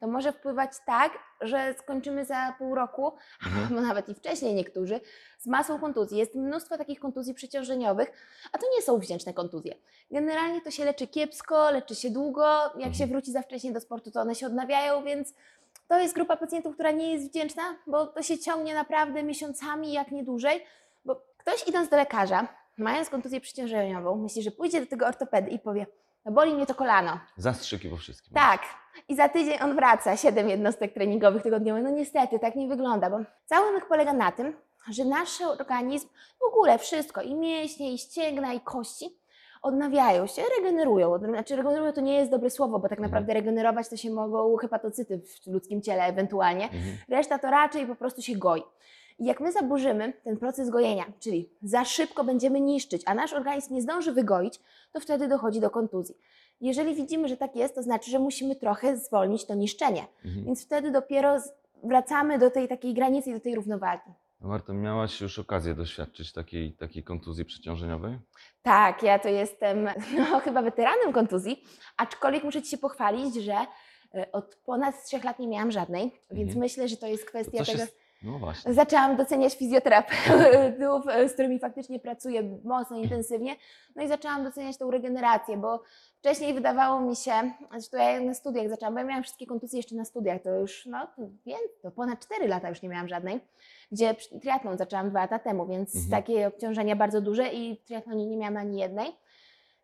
to 0.00 0.06
może 0.06 0.32
wpływać 0.32 0.70
tak, 0.86 1.18
że 1.40 1.74
skończymy 1.78 2.24
za 2.24 2.54
pół 2.58 2.74
roku, 2.74 3.12
Mhm. 3.46 3.82
nawet 3.86 4.08
i 4.08 4.14
wcześniej 4.14 4.54
niektórzy, 4.54 5.00
z 5.38 5.46
masą 5.46 5.78
kontuzji. 5.80 6.18
Jest 6.18 6.34
mnóstwo 6.34 6.78
takich 6.78 7.00
kontuzji 7.00 7.34
przeciążeniowych, 7.34 8.12
a 8.52 8.58
to 8.58 8.66
nie 8.76 8.82
są 8.82 8.98
wdzięczne 8.98 9.34
kontuzje. 9.34 9.74
Generalnie 10.10 10.60
to 10.60 10.70
się 10.70 10.84
leczy 10.84 11.06
kiepsko, 11.06 11.70
leczy 11.70 11.94
się 11.94 12.10
długo. 12.10 12.46
Jak 12.64 12.74
się 12.94 13.04
Mhm. 13.04 13.10
wróci 13.10 13.32
za 13.32 13.42
wcześnie 13.42 13.72
do 13.72 13.80
sportu, 13.80 14.10
to 14.10 14.20
one 14.20 14.34
się 14.34 14.46
odnawiają, 14.46 15.04
więc 15.04 15.34
to 15.88 15.98
jest 15.98 16.14
grupa 16.14 16.36
pacjentów, 16.36 16.74
która 16.74 16.90
nie 16.90 17.12
jest 17.12 17.28
wdzięczna, 17.28 17.62
bo 17.86 18.06
to 18.06 18.22
się 18.22 18.38
ciągnie 18.38 18.74
naprawdę 18.74 19.22
miesiącami, 19.22 19.92
jak 19.92 20.10
nie 20.10 20.24
dłużej. 20.24 20.64
Bo 21.04 21.22
ktoś 21.36 21.68
idąc 21.68 21.88
do 21.88 21.96
lekarza, 21.96 22.48
mając 22.78 23.10
kontuzję 23.10 23.40
przeciążeniową, 23.40 24.16
myśli, 24.16 24.42
że 24.42 24.50
pójdzie 24.50 24.80
do 24.80 24.86
tego 24.86 25.06
ortopedy 25.06 25.50
i 25.50 25.58
powie, 25.58 25.86
no 26.24 26.32
boli 26.32 26.54
mnie 26.54 26.66
to 26.66 26.74
kolano. 26.74 27.20
Zastrzyki 27.36 27.88
po 27.88 27.96
wszystkim. 27.96 28.34
Tak. 28.34 28.60
I 29.08 29.16
za 29.16 29.28
tydzień 29.28 29.58
on 29.62 29.74
wraca, 29.74 30.16
7 30.16 30.48
jednostek 30.48 30.94
treningowych 30.94 31.42
tygodniowo. 31.42 31.80
No 31.82 31.90
niestety, 31.90 32.38
tak 32.38 32.56
nie 32.56 32.68
wygląda, 32.68 33.10
bo 33.10 33.18
cały 33.46 33.72
myk 33.72 33.86
polega 33.86 34.12
na 34.12 34.32
tym, 34.32 34.56
że 34.90 35.04
nasz 35.04 35.40
organizm, 35.40 36.08
w 36.40 36.44
ogóle 36.44 36.78
wszystko, 36.78 37.22
i 37.22 37.34
mięśnie, 37.34 37.92
i 37.92 37.98
ścięgna, 37.98 38.52
i 38.52 38.60
kości, 38.60 39.17
odnawiają 39.62 40.26
się, 40.26 40.42
regenerują. 40.58 41.18
Znaczy 41.18 41.56
regenerują 41.56 41.92
to 41.92 42.00
nie 42.00 42.14
jest 42.14 42.30
dobre 42.30 42.50
słowo, 42.50 42.78
bo 42.78 42.88
tak 42.88 42.98
Mhm. 42.98 43.10
naprawdę 43.10 43.34
regenerować 43.34 43.88
to 43.88 43.96
się 43.96 44.10
mogą 44.10 44.56
hepatocyty 44.56 45.18
w 45.18 45.46
ludzkim 45.46 45.82
ciele 45.82 46.02
ewentualnie. 46.04 46.64
Mhm. 46.64 46.96
Reszta 47.08 47.38
to 47.38 47.50
raczej 47.50 47.86
po 47.86 47.94
prostu 47.94 48.22
się 48.22 48.36
goi. 48.36 48.62
I 49.18 49.24
jak 49.24 49.40
my 49.40 49.52
zaburzymy 49.52 50.12
ten 50.24 50.36
proces 50.36 50.70
gojenia, 50.70 51.04
czyli 51.20 51.50
za 51.62 51.84
szybko 51.84 52.24
będziemy 52.24 52.60
niszczyć, 52.60 53.02
a 53.06 53.14
nasz 53.14 53.32
organizm 53.32 53.74
nie 53.74 53.82
zdąży 53.82 54.12
wygoić, 54.12 54.60
to 54.92 55.00
wtedy 55.00 55.28
dochodzi 55.28 55.60
do 55.60 55.70
kontuzji. 55.70 56.14
Jeżeli 56.60 56.94
widzimy, 56.94 57.28
że 57.28 57.36
tak 57.36 57.56
jest, 57.56 57.74
to 57.74 57.82
znaczy, 57.82 58.10
że 58.10 58.18
musimy 58.18 58.56
trochę 58.56 58.96
zwolnić 58.96 59.44
to 59.44 59.54
niszczenie. 59.54 60.06
Mhm. 60.24 60.44
Więc 60.44 60.64
wtedy 60.64 60.90
dopiero 60.90 61.36
wracamy 61.84 62.38
do 62.38 62.50
tej 62.50 62.68
takiej 62.68 62.94
granicy 62.94 63.30
i 63.30 63.32
do 63.34 63.40
tej 63.40 63.54
równowagi. 63.54 64.10
Marto, 64.40 64.74
miałaś 64.74 65.20
już 65.20 65.38
okazję 65.38 65.74
doświadczyć 65.74 66.32
takiej, 66.32 66.72
takiej 66.72 67.04
kontuzji 67.04 67.44
przeciążeniowej? 67.44 68.18
Tak, 68.62 69.02
ja 69.02 69.18
to 69.18 69.28
jestem 69.28 69.88
no, 70.18 70.40
chyba 70.40 70.62
weteranem 70.62 71.12
kontuzji, 71.12 71.64
aczkolwiek 71.96 72.44
muszę 72.44 72.62
Ci 72.62 72.70
się 72.70 72.78
pochwalić, 72.78 73.34
że 73.34 73.54
e, 74.14 74.32
od 74.32 74.56
ponad 74.64 75.04
trzech 75.04 75.24
lat 75.24 75.38
nie 75.38 75.48
miałam 75.48 75.70
żadnej, 75.70 76.04
więc 76.30 76.42
Mhm. 76.48 76.58
myślę, 76.60 76.88
że 76.88 76.96
to 76.96 77.06
jest 77.06 77.24
To 77.24 77.28
kwestia 77.30 77.64
się... 77.64 77.72
tego. 77.72 77.84
s- 77.84 77.94
No 78.22 78.38
właśnie. 78.38 78.74
Zaczęłam 78.74 79.16
doceniać 79.16 79.54
fizjoterapeutów, 79.54 81.08
e, 81.08 81.28
z 81.28 81.32
którymi 81.32 81.58
faktycznie 81.58 81.98
pracuję 82.00 82.58
mocno, 82.64 82.96
intensywnie. 82.96 83.56
No 83.96 84.02
i 84.02 84.08
zaczęłam 84.08 84.44
doceniać 84.44 84.78
tą 84.78 84.90
regenerację, 84.90 85.56
bo 85.56 85.82
wcześniej 86.18 86.54
wydawało 86.54 87.00
mi 87.00 87.16
się, 87.16 87.32
zresztą 87.70 87.96
ja 87.96 88.10
jak 88.10 88.22
na 88.22 88.34
studiach 88.34 88.68
zaczęłam, 88.68 88.94
bo 88.94 89.00
ja 89.00 89.06
miałam 89.06 89.22
wszystkie 89.22 89.46
kontuzje 89.46 89.78
jeszcze 89.78 89.94
na 89.94 90.04
studiach, 90.04 90.42
to 90.42 90.50
już 90.54 90.86
no, 90.86 91.06
to 91.16 91.22
to 91.82 91.90
ponad 91.90 92.20
4 92.20 92.48
lata 92.48 92.68
już 92.68 92.82
nie 92.82 92.88
miałam 92.88 93.08
żadnej, 93.08 93.40
gdzie 93.92 94.14
triatlon 94.40 94.78
zaczęłam 94.78 95.10
dwa 95.10 95.20
lata 95.20 95.38
temu, 95.38 95.66
więc 95.66 95.94
Mhm. 95.96 96.10
takie 96.22 96.46
obciążenia 96.46 96.96
bardzo 96.96 97.20
duże 97.20 97.48
i 97.48 97.76
w 97.76 97.84
triatlonie 97.84 98.26
nie 98.26 98.36
miałam 98.36 98.56
ani 98.56 98.80
jednej. 98.80 99.12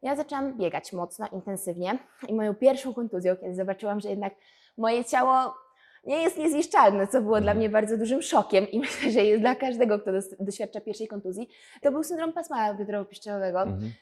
Ja 0.02 0.16
zaczęłam 0.16 0.58
biegać 0.58 0.92
mocno, 0.92 1.26
intensywnie 1.32 1.98
i 2.28 2.34
moją 2.34 2.54
pierwszą 2.54 2.94
kontuzją, 2.94 3.36
kiedy 3.36 3.54
zobaczyłam, 3.54 4.00
że 4.00 4.08
jednak 4.08 4.34
moje 4.76 5.04
ciało 5.04 5.54
nie 6.06 6.22
jest 6.22 6.38
niezniszczalne, 6.38 7.06
co 7.06 7.20
było 7.22 7.34
dla 7.40 7.52
Mhm. 7.52 7.58
mnie 7.58 7.68
bardzo 7.68 7.98
dużym 7.98 8.22
szokiem 8.22 8.70
i 8.70 8.78
myślę, 8.84 9.10
że 9.10 9.20
jest 9.20 9.40
dla 9.42 9.54
każdego, 9.54 9.98
kto 9.98 10.10
doświadcza 10.40 10.80
pierwszej 10.80 11.08
kontuzji. 11.08 11.48
To 11.82 11.92
był 11.92 12.02
syndrom 12.02 12.32
pasma 12.32 12.74
biodrowo-piszczowego 12.74 13.62
Mhm. 13.62 13.92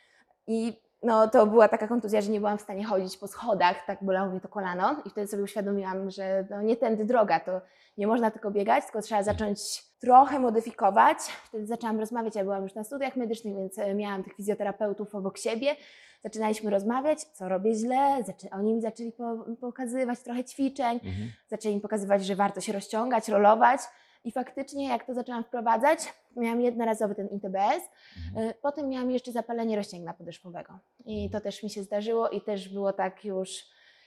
i 0.47 0.73
no, 1.03 1.29
to 1.29 1.47
była 1.47 1.69
taka 1.69 1.89
kontuzja, 1.89 2.21
że 2.21 2.31
nie 2.31 2.39
byłam 2.41 2.59
w 2.59 2.63
stanie 2.63 2.85
chodzić 2.85 3.17
po 3.17 3.27
schodach, 3.29 3.87
tak 3.87 4.05
bolało 4.05 4.31
mnie 4.31 4.41
to 4.41 4.49
kolano 4.49 4.97
i 5.05 5.11
wtedy 5.11 5.27
sobie 5.27 5.43
uświadomiłam, 5.43 6.11
że 6.11 6.47
no, 6.51 6.63
nie 6.63 6.77
tędy 6.77 7.05
droga, 7.05 7.41
to 7.41 7.61
nie 7.99 8.07
można 8.07 8.31
tylko 8.31 8.51
biegać, 8.51 8.85
tylko 8.85 9.03
trzeba 9.03 9.23
zacząć 9.23 9.83
trochę 10.01 10.39
modyfikować. 10.39 11.19
Wtedy 11.19 11.67
zaczęłam 11.67 12.01
rozmawiać, 12.01 12.35
ja 12.37 12.43
byłam 12.45 12.63
już 12.63 12.75
na 12.75 12.85
studiach 12.85 13.17
medycznych, 13.17 13.57
więc 13.57 13.79
e, 13.79 13.95
miałam 13.95 14.25
tych 14.25 14.35
fizjoterapeutów 14.37 15.15
obok 15.15 15.39
siebie, 15.39 15.77
zaczynaliśmy 16.23 16.71
rozmawiać, 16.71 17.21
co 17.25 17.49
robię 17.49 17.75
źle, 17.75 18.19
zaczę- 18.27 18.51
oni 18.51 18.75
mi 18.75 18.81
zaczęli 18.81 19.13
po, 19.13 19.45
pokazywać 19.61 20.21
trochę 20.21 20.45
ćwiczeń, 20.45 20.95
Mhm. 21.05 21.33
zaczęli 21.49 21.75
mi 21.75 21.81
pokazywać, 21.81 22.25
że 22.27 22.37
warto 22.37 22.61
się 22.61 22.73
rozciągać, 22.73 23.29
rolować. 23.29 23.81
I 24.25 24.33
faktycznie, 24.33 24.89
jak 24.89 25.05
to 25.07 25.15
zaczęłam 25.15 25.45
wprowadzać, 25.45 25.99
miałam 26.37 26.61
jednorazowy 26.61 27.15
ten 27.15 27.29
ITBS, 27.29 27.83
Mhm. 28.29 28.49
y, 28.49 28.55
potem 28.63 28.89
miałam 28.89 29.11
jeszcze 29.11 29.33
zapalenie 29.33 29.77
rozcięgna 29.77 30.15
podeszwowego. 30.15 30.79
I 31.05 31.31
to 31.31 31.41
też 31.41 31.63
mi 31.63 31.71
się 31.71 31.83
zdarzyło 31.83 32.29
i 32.29 32.41
też 32.41 32.69
było 32.69 32.93
tak 32.93 33.25
już 33.25 33.51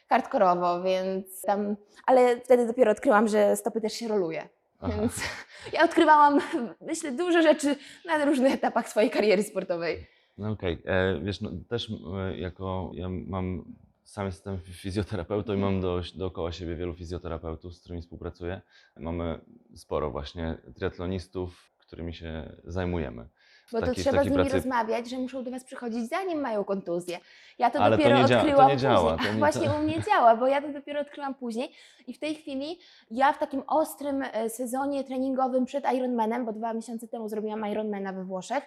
hardkorowo, 0.09 0.83
więc 0.83 1.41
tam, 1.41 1.75
ale 2.05 2.39
wtedy 2.41 2.65
dopiero 2.67 2.91
odkryłam, 2.91 3.27
że 3.27 3.55
stopy 3.55 3.81
też 3.81 3.93
się 3.93 4.07
roluje. 4.07 4.49
Aha. 4.81 4.93
Więc 4.99 5.13
ja 5.73 5.83
odkrywałam, 5.83 6.39
myślę, 6.81 7.11
dużo 7.11 7.41
rzeczy 7.41 7.75
na 8.05 8.25
różnych 8.25 8.53
etapach 8.53 8.89
swojej 8.89 9.09
kariery 9.09 9.43
sportowej. 9.43 10.07
No 10.37 10.51
okej, 10.51 10.81
E, 10.85 11.19
wiesz, 11.19 11.41
no, 11.41 11.49
też 11.69 11.91
e, 12.17 12.37
jako 12.37 12.91
ja 12.93 13.09
mam, 13.09 13.65
sam 14.03 14.25
jestem 14.25 14.59
fizjoterapeutą 14.59 15.53
i 15.53 15.57
mam 15.57 15.81
do, 15.81 16.01
dookoła 16.15 16.51
siebie 16.51 16.75
wielu 16.75 16.93
fizjoterapeutów, 16.93 17.75
z 17.75 17.79
którymi 17.79 18.01
współpracuję. 18.01 18.61
Mamy 18.97 19.39
sporo 19.75 20.11
właśnie 20.11 20.57
triatlonistów, 20.75 21.71
którymi 21.77 22.13
się 22.13 22.51
zajmujemy. 22.63 23.27
Bo 23.71 23.81
to 23.81 23.93
trzeba 23.93 24.21
z 24.21 24.25
nimi 24.25 24.35
pracy. 24.35 24.53
rozmawiać, 24.55 25.09
że 25.09 25.17
muszą 25.17 25.43
do 25.43 25.51
Was 25.51 25.63
przychodzić 25.63 26.09
zanim 26.09 26.39
mają 26.41 26.63
kontuzję. 26.63 27.19
Ja 27.59 27.71
to 27.71 27.79
Ale 27.79 27.97
to 27.97 28.03
dopiero 28.03 28.17
nie 28.21 28.23
dzia- 28.25 28.29
to 28.35 28.41
odkryłam 28.41 28.69
nie 28.69 28.77
działa, 28.77 29.11
później. 29.11 29.27
to 29.27 29.33
nie- 29.33 29.39
Właśnie 29.45 29.67
to- 29.67 29.75
u 29.79 29.83
mnie 29.83 30.01
działa, 30.03 30.35
bo 30.35 30.47
ja 30.47 30.61
to 30.61 30.73
dopiero 30.73 30.99
odkryłam 31.01 31.35
później. 31.35 31.71
I 32.07 32.13
w 32.13 32.19
tej 32.19 32.35
chwili 32.35 32.79
ja 33.11 33.33
w 33.33 33.37
takim 33.37 33.63
ostrym 33.67 34.23
e, 34.33 34.49
sezonie 34.49 35.03
treningowym 35.03 35.65
przed 35.65 35.93
Ironmanem, 35.93 36.45
bo 36.45 36.53
dwa 36.53 36.73
miesiące 36.73 37.07
temu 37.07 37.29
zrobiłam 37.29 37.67
Ironmana 37.71 38.13
we 38.13 38.23
Włoszech, 38.23 38.63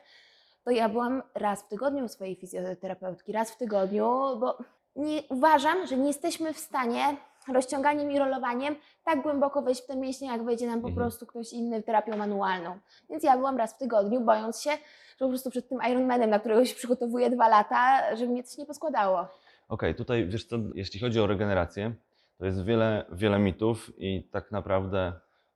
to 0.65 0.71
ja 0.71 0.89
byłam 0.89 1.23
raz 1.35 1.63
w 1.63 1.69
tygodniu 1.69 2.05
u 2.05 2.09
swojej 2.09 2.37
fizjoterapeutki, 2.37 3.33
raz 3.33 3.51
w 3.51 3.57
tygodniu, 3.57 4.05
bo 4.41 4.59
nie, 4.97 5.23
uważam, 5.29 5.87
że 5.87 5.97
nie 5.97 6.07
jesteśmy 6.07 6.53
w 6.53 6.59
stanie 6.59 7.17
rozciąganiem 7.53 8.11
i 8.13 8.19
rolowaniem 8.19 8.77
tak 9.05 9.23
głęboko 9.23 9.63
wejść 9.63 9.83
w 9.85 9.87
te 9.87 9.97
mięśnie, 9.97 10.29
jak 10.29 10.45
wejdzie 10.45 10.67
nam 10.67 10.81
po 10.81 10.89
Mhm. 10.89 10.95
prostu 10.95 11.27
ktoś 11.27 11.53
inny 11.53 11.83
terapią 11.83 12.17
manualną. 12.17 12.79
Więc 13.11 13.25
ja 13.25 13.37
byłam 13.37 13.57
raz 13.57 13.75
w 13.75 13.79
tygodniu, 13.79 14.21
bojąc 14.21 14.61
się, 14.63 14.71
że 14.71 15.19
po 15.19 15.29
prostu 15.29 15.51
przed 15.51 15.69
tym 15.69 15.79
Ironmanem, 15.91 16.31
na 16.31 16.39
którego 16.39 16.65
się 16.65 16.75
przygotowuję 16.75 17.31
dwa 17.31 17.49
lata, 17.49 18.17
żeby 18.17 18.33
mnie 18.33 18.43
coś 18.43 18.59
nie 18.59 18.67
poskładało. 18.67 19.29
Okej, 19.69 19.95
tutaj 19.95 20.29
wiesz 20.29 20.45
co, 20.45 20.57
jeśli 20.75 21.01
chodzi 21.01 21.21
o 21.21 21.27
regenerację, 21.27 21.95
to 22.39 22.45
jest 22.47 22.65
wiele, 22.65 23.05
wiele 23.13 23.39
mitów 23.39 23.91
i 23.99 24.29
tak 24.33 24.51
naprawdę 24.53 25.13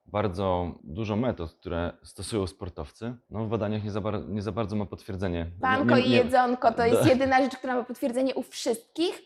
bardzo 0.07 0.75
dużo 0.85 1.17
metod, 1.17 1.53
które 1.55 1.93
stosują 2.03 2.47
sportowcy, 2.47 3.15
no 3.31 3.45
w 3.45 3.49
badaniach 3.49 3.85
nie 3.85 3.91
za, 3.91 4.01
bar- 4.01 4.29
nie 4.29 4.43
za 4.43 4.53
bardzo 4.53 4.77
ma 4.77 4.87
potwierdzenie. 4.87 5.47
Panko 5.61 5.97
Nie- 5.97 6.03
i 6.03 6.11
nie- 6.11 6.17
jedzonko 6.17 6.73
to 6.73 6.87
jest 6.87 7.07
jedyna 7.15 7.43
rzecz, 7.43 7.57
która 7.57 7.75
ma 7.75 7.85
potwierdzenie 7.85 8.35
u 8.35 8.43
wszystkich, 8.43 9.23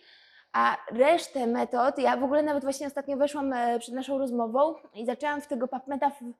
a 0.52 0.76
resztę 0.92 1.46
metod, 1.46 1.98
ja 1.98 2.16
w 2.16 2.24
ogóle 2.24 2.42
nawet 2.42 2.62
właśnie 2.64 2.86
ostatnio 2.86 3.16
weszłam 3.16 3.52
e, 3.52 3.78
przed 3.78 3.94
naszą 3.94 4.18
rozmową 4.18 4.74
i 4.94 5.06
zaczęłam 5.06 5.40
w 5.40 5.46
tego 5.46 5.68
PubMeda 5.68 6.10
w- 6.10 6.32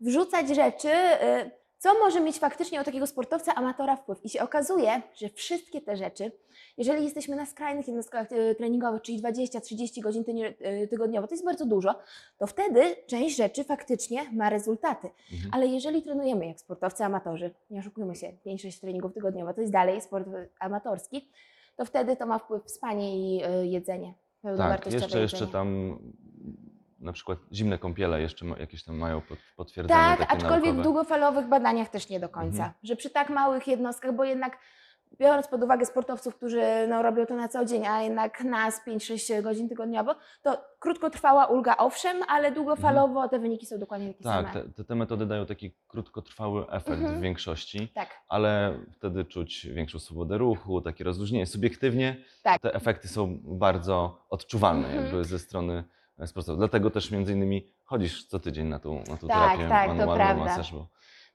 wrzucać 0.00 0.48
rzeczy, 0.48 0.88
e, 0.92 1.50
co 1.82 1.94
może 1.98 2.20
mieć 2.20 2.38
faktycznie 2.38 2.80
o 2.80 2.84
takiego 2.84 3.06
sportowca, 3.06 3.54
amatora 3.54 3.96
wpływ. 3.96 4.24
I 4.24 4.28
się 4.28 4.42
okazuje, 4.42 5.02
że 5.14 5.28
wszystkie 5.28 5.80
te 5.80 5.96
rzeczy, 5.96 6.32
jeżeli 6.78 7.04
jesteśmy 7.04 7.36
na 7.36 7.46
skrajnych 7.46 7.86
jednostkach 7.86 8.32
e, 8.32 8.54
treningowych, 8.54 9.02
czyli 9.02 9.22
20-30 9.22 10.00
godzin 10.00 10.24
e, 10.60 10.86
tygodniowo, 10.86 11.26
to 11.26 11.34
jest 11.34 11.44
bardzo 11.44 11.66
dużo, 11.66 11.94
to 12.38 12.46
wtedy 12.46 12.96
część 13.06 13.36
rzeczy 13.36 13.64
faktycznie 13.64 14.30
ma 14.32 14.50
rezultaty. 14.50 15.10
Mhm. 15.32 15.50
Ale 15.54 15.66
jeżeli 15.66 16.02
trenujemy 16.02 16.46
jak 16.46 16.60
sportowcy 16.60 17.04
amatorzy, 17.04 17.54
nie 17.70 17.80
oszukujmy 17.80 18.16
się, 18.16 18.32
5-6 18.46 18.80
treningów 18.80 19.14
tygodniowo, 19.14 19.54
to 19.54 19.60
jest 19.60 19.72
dalej 19.72 20.00
sport 20.00 20.28
y, 20.28 20.48
amatorski, 20.60 21.30
to 21.76 21.84
wtedy 21.84 22.16
to 22.16 22.26
ma 22.26 22.38
wpływ 22.38 22.70
spanie 22.70 23.16
i 23.16 23.42
jedzenie. 23.70 24.14
Tak, 24.56 24.86
jeszcze, 24.86 25.20
jeszcze 25.20 25.36
jedzenie. 25.36 25.52
tam 25.52 25.98
na 27.02 27.12
przykład 27.12 27.38
zimne 27.52 27.78
kąpiele 27.78 28.20
jeszcze 28.20 28.44
ma, 28.44 28.58
jakieś 28.58 28.84
tam 28.84 28.96
mają 28.96 29.20
pot- 29.20 29.38
potwierdzenie 29.56 30.00
Tak, 30.00 30.18
takie 30.18 30.30
aczkolwiek 30.32 30.60
w 30.60 30.64
naukowe. 30.64 30.82
długofalowych 30.82 31.46
badaniach 31.48 31.88
też 31.88 32.08
nie 32.08 32.20
do 32.20 32.28
końca. 32.28 32.56
Mhm. 32.64 32.72
Że 32.82 32.96
przy 32.96 33.10
tak 33.10 33.30
małych 33.30 33.66
jednostkach, 33.68 34.12
bo 34.14 34.24
jednak 34.24 34.58
biorąc 35.18 35.48
pod 35.48 35.62
uwagę 35.64 35.86
sportowców, 35.86 36.36
którzy 36.36 36.62
no, 36.88 37.02
robią 37.02 37.26
to 37.26 37.34
na 37.36 37.48
co 37.48 37.64
dzień, 37.64 37.86
a 37.86 38.02
jednak 38.02 38.44
nas 38.44 38.80
5-6 38.86 39.42
godzin 39.42 39.68
tygodniowo, 39.68 40.14
to 40.42 40.64
krótkotrwała 40.78 41.46
ulga 41.46 41.76
owszem, 41.76 42.16
ale 42.28 42.52
długofalowo 42.52 43.28
te 43.28 43.38
wyniki 43.38 43.66
są 43.66 43.78
dokładnie 43.78 44.08
takie 44.12 44.24
Tak, 44.24 44.46
same. 44.52 44.64
te, 44.64 44.72
te, 44.72 44.84
te 44.84 44.94
metody 44.94 45.26
dają 45.26 45.46
taki 45.46 45.74
krótkotrwały 45.88 46.70
efekt 46.70 46.98
Mhm. 46.98 47.18
w 47.18 47.22
większości, 47.22 47.88
Tak, 47.94 48.08
ale 48.28 48.74
wtedy 48.92 49.24
czuć 49.24 49.66
większą 49.66 49.98
swobodę 49.98 50.38
ruchu, 50.38 50.80
takie 50.80 51.04
rozluźnienie. 51.04 51.46
Subiektywnie 51.46 52.16
Tak. 52.42 52.60
te 52.62 52.74
efekty 52.74 53.08
są 53.08 53.38
bardzo 53.42 54.26
odczuwalne 54.30 54.86
Mhm. 54.88 55.04
jakby 55.04 55.24
ze 55.24 55.38
strony 55.38 55.84
sportowców. 56.26 56.58
Dlatego 56.58 56.90
też 56.90 57.10
między 57.10 57.32
innymi 57.32 57.72
chodzisz 57.84 58.26
co 58.26 58.38
tydzień 58.38 58.66
na 58.66 58.78
tą, 58.78 58.98
na 58.98 59.16
tą 59.16 59.28
Tak, 59.28 59.56
terapię 59.56 59.68
tak, 59.68 59.88
manualną 59.88 60.44
masaż, 60.44 60.72
bo, 60.72 60.86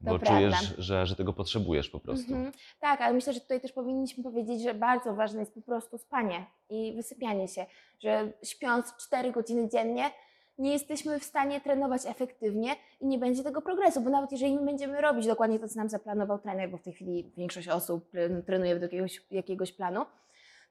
bo 0.01 0.19
czujesz, 0.19 0.75
że, 0.77 1.05
że 1.05 1.15
tego 1.15 1.33
potrzebujesz 1.33 1.89
po 1.89 1.99
prostu. 1.99 2.33
Mhm. 2.33 2.51
Tak, 2.79 3.01
ale 3.01 3.13
myślę, 3.13 3.33
że 3.33 3.39
tutaj 3.41 3.61
też 3.61 3.71
powinniśmy 3.71 4.23
powiedzieć, 4.23 4.61
że 4.63 4.73
bardzo 4.73 5.15
ważne 5.15 5.39
jest 5.39 5.53
po 5.53 5.61
prostu 5.61 5.97
spanie 5.97 6.45
i 6.69 6.93
wysypianie 6.95 7.47
się, 7.47 7.65
że 7.99 8.31
śpiąc 8.43 8.93
4 8.97 9.31
godziny 9.31 9.69
dziennie 9.69 10.11
nie 10.57 10.71
jesteśmy 10.71 11.19
w 11.19 11.23
stanie 11.23 11.61
trenować 11.61 12.01
efektywnie 12.05 12.75
i 13.01 13.07
nie 13.07 13.17
będzie 13.17 13.43
tego 13.43 13.61
progresu, 13.61 14.01
bo 14.01 14.09
nawet 14.09 14.31
jeżeli 14.31 14.53
my 14.55 14.65
będziemy 14.65 15.01
robić 15.01 15.27
dokładnie 15.27 15.59
to, 15.59 15.67
co 15.67 15.79
nam 15.79 15.89
zaplanował 15.89 16.39
trener, 16.39 16.69
bo 16.69 16.77
w 16.77 16.81
tej 16.81 16.93
chwili 16.93 17.31
większość 17.37 17.67
osób 17.67 18.09
tre- 18.11 18.41
trenuje 18.41 18.73
według 18.73 18.91
jakiegoś, 18.91 19.21
jakiegoś 19.31 19.71
planu, 19.73 20.05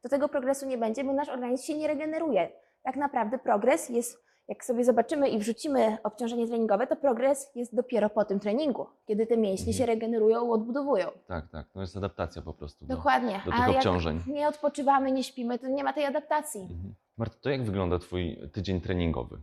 to 0.03 0.09
tego 0.09 0.29
progresu 0.29 0.67
nie 0.67 0.79
będzie, 0.79 1.05
bo 1.05 1.13
nasz 1.13 1.29
organizm 1.29 1.65
się 1.67 1.75
nie 1.79 1.87
regeneruje. 1.89 2.49
Tak 2.87 2.97
naprawdę 2.97 3.39
progres 3.39 3.89
jest, 3.89 4.25
jak 4.49 4.65
sobie 4.65 4.85
zobaczymy 4.85 5.29
i 5.29 5.39
wrzucimy 5.39 5.99
obciążenie 6.05 6.47
treningowe, 6.47 6.87
to 6.87 6.97
progres 6.97 7.51
jest 7.55 7.75
dopiero 7.75 8.11
po 8.11 8.25
tym 8.25 8.41
treningu, 8.41 8.87
kiedy 9.07 9.27
te 9.27 9.37
mięśnie 9.37 9.67
Mhm. 9.73 9.79
się 9.79 9.87
regenerują, 9.87 10.53
odbudowują. 10.53 11.07
Tak, 11.29 11.45
tak. 11.53 11.67
To 11.75 11.81
jest 11.81 11.97
adaptacja 11.97 12.43
po 12.43 12.53
prostu 12.53 12.87
do, 12.87 12.97
Dokładnie. 12.97 13.41
do 13.47 13.53
A 13.53 13.57
tych 13.57 13.67
jak 13.67 13.77
obciążeń. 13.77 14.23
nie 14.27 14.49
odpoczywamy, 14.49 15.13
nie 15.13 15.25
śpimy, 15.25 15.59
to 15.59 15.67
nie 15.69 15.85
ma 15.85 15.93
tej 15.93 16.05
adaptacji. 16.05 16.61
Mhm. 16.61 16.95
Marta, 17.17 17.37
to 17.41 17.51
jak 17.51 17.63
wygląda 17.65 17.99
Twój 17.99 18.39
tydzień 18.53 18.81
treningowy? 18.81 19.39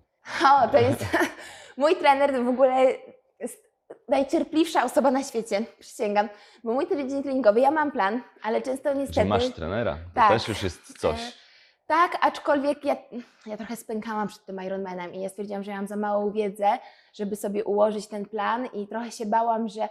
O, 0.46 0.68
to 0.68 0.78
jest 0.78 1.06
mój 1.78 1.96
trener 1.96 2.44
w 2.44 2.48
ogóle 2.50 2.86
jest 3.40 3.64
najcierpliwsza 4.10 4.84
osoba 4.84 5.12
na 5.12 5.24
świecie, 5.24 5.66
przysięgam. 5.80 6.30
Bo 6.64 6.74
mój 6.74 6.88
tydzień 6.88 7.24
treningowy, 7.24 7.60
ja 7.60 7.72
mam 7.72 7.92
plan, 7.92 8.22
ale 8.44 8.62
często 8.62 8.94
niestety... 8.94 9.22
Że 9.22 9.26
masz 9.26 9.50
trenera? 9.50 9.94
To 9.94 10.00
Tak. 10.16 10.30
też 10.30 10.48
już 10.48 10.64
jest 10.64 10.92
E, 10.92 10.94
coś. 11.00 11.43
Tak, 11.94 12.18
aczkolwiek 12.22 12.86
ja, 12.86 12.96
ja 13.46 13.58
trochę 13.58 13.76
spękałam 13.76 14.28
przed 14.28 14.46
tym 14.46 14.62
Ironmanem 14.64 15.14
i 15.14 15.22
ja 15.22 15.30
stwierdziłam, 15.30 15.64
że 15.64 15.72
ja 15.72 15.78
mam 15.78 15.88
za 15.88 15.96
małą 15.96 16.32
wiedzę, 16.32 16.68
żeby 17.14 17.36
sobie 17.36 17.64
ułożyć 17.64 18.08
ten 18.08 18.26
plan 18.26 18.66
i 18.66 18.88
trochę 18.88 19.12
się 19.12 19.26
bałam, 19.26 19.68
że 19.68 19.90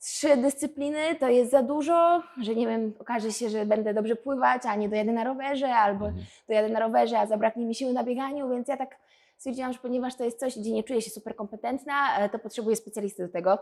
trzy 0.00 0.36
dyscypliny 0.36 1.14
to 1.20 1.28
jest 1.28 1.50
za 1.50 1.62
dużo, 1.62 2.22
że 2.42 2.54
nie 2.54 2.66
wiem, 2.66 2.92
okaże 2.98 3.32
się, 3.32 3.50
że 3.50 3.66
będę 3.66 3.94
dobrze 3.94 4.16
pływać, 4.16 4.62
a 4.66 4.76
nie 4.76 4.88
dojadę 4.88 5.12
na 5.12 5.24
rowerze, 5.24 5.74
albo 5.74 6.06
Mhm. 6.06 6.24
dojadę 6.48 6.68
na 6.68 6.80
rowerze, 6.80 7.18
a 7.18 7.26
zabraknie 7.26 7.66
mi 7.66 7.74
siły 7.74 7.92
na 7.92 8.04
bieganiu, 8.04 8.50
więc 8.50 8.68
ja 8.68 8.76
tak 8.76 8.96
stwierdziłam, 9.36 9.72
że 9.72 9.78
ponieważ 9.78 10.14
to 10.14 10.24
jest 10.24 10.40
coś, 10.40 10.58
gdzie 10.58 10.72
nie 10.72 10.84
czuję 10.84 11.02
się 11.02 11.10
super 11.10 11.36
kompetentna, 11.36 12.18
e, 12.18 12.28
to 12.28 12.38
potrzebuję 12.38 12.76
specjalisty 12.76 13.26
do 13.26 13.32
tego. 13.32 13.58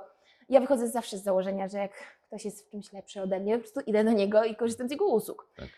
Ja 0.49 0.61
wychodzę 0.61 0.89
zawsze 0.89 1.19
z 1.19 1.23
założenia, 1.23 1.69
że 1.69 1.79
jak 1.79 1.93
ktoś 2.27 2.45
jest 2.45 2.67
w 2.67 2.71
czymś 2.71 2.93
lepszy 2.93 3.23
ode 3.23 3.41
mnie, 3.41 3.55
po 3.55 3.61
prostu 3.61 3.81
idę 3.81 4.05
do 4.05 4.12
niego 4.12 4.45
i 4.45 4.57
korzystam 4.57 4.89
z 4.89 4.91
jego 4.91 5.07
usług. 5.07 5.49
Tak. 5.57 5.69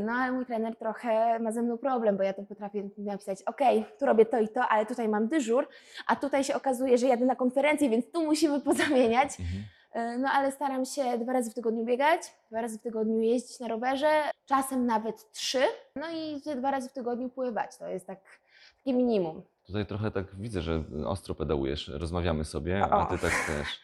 No 0.00 0.12
ale 0.12 0.32
mój 0.32 0.46
trener 0.46 0.76
trochę 0.76 1.38
ma 1.38 1.52
ze 1.52 1.62
mną 1.62 1.78
problem, 1.78 2.16
bo 2.16 2.22
ja 2.22 2.32
to 2.32 2.42
potrafię 2.42 2.88
napisać, 2.98 3.42
ok, 3.42 3.60
tu 3.98 4.06
robię 4.06 4.26
to 4.26 4.40
i 4.40 4.48
to, 4.48 4.68
ale 4.68 4.86
tutaj 4.86 5.08
mam 5.08 5.28
dyżur, 5.28 5.68
a 6.06 6.16
tutaj 6.16 6.44
się 6.44 6.54
okazuje, 6.54 6.98
że 6.98 7.06
jadę 7.06 7.24
na 7.24 7.36
konferencję, 7.36 7.90
więc 7.90 8.10
tu 8.10 8.24
musimy 8.24 8.60
pozamieniać. 8.60 9.40
Mhm. 9.40 9.64
E, 9.92 10.18
No 10.18 10.28
ale 10.32 10.52
staram 10.52 10.84
się 10.84 11.18
dwa 11.18 11.32
razy 11.32 11.50
w 11.50 11.54
tygodniu 11.54 11.84
biegać, 11.84 12.20
dwa 12.50 12.60
razy 12.60 12.78
w 12.78 12.82
tygodniu 12.82 13.20
jeździć 13.20 13.60
na 13.60 13.68
rowerze, 13.68 14.22
czasem 14.46 14.86
nawet 14.86 15.32
trzy, 15.32 15.62
no 15.96 16.06
i 16.10 16.40
dwa 16.56 16.70
razy 16.70 16.88
w 16.88 16.92
tygodniu 16.92 17.28
pływać. 17.28 17.76
To 17.76 17.88
jest 17.88 18.06
tak, 18.06 18.18
takie 18.78 18.96
minimum. 18.96 19.42
Tutaj 19.66 19.86
trochę 19.86 20.10
tak 20.10 20.36
widzę, 20.36 20.60
że 20.62 20.82
ostro 21.06 21.34
pedałujesz, 21.34 21.88
rozmawiamy 21.88 22.44
sobie, 22.44 22.84
a 22.84 23.06
ty 23.06 23.18
tak 23.18 23.30
też. 23.46 23.80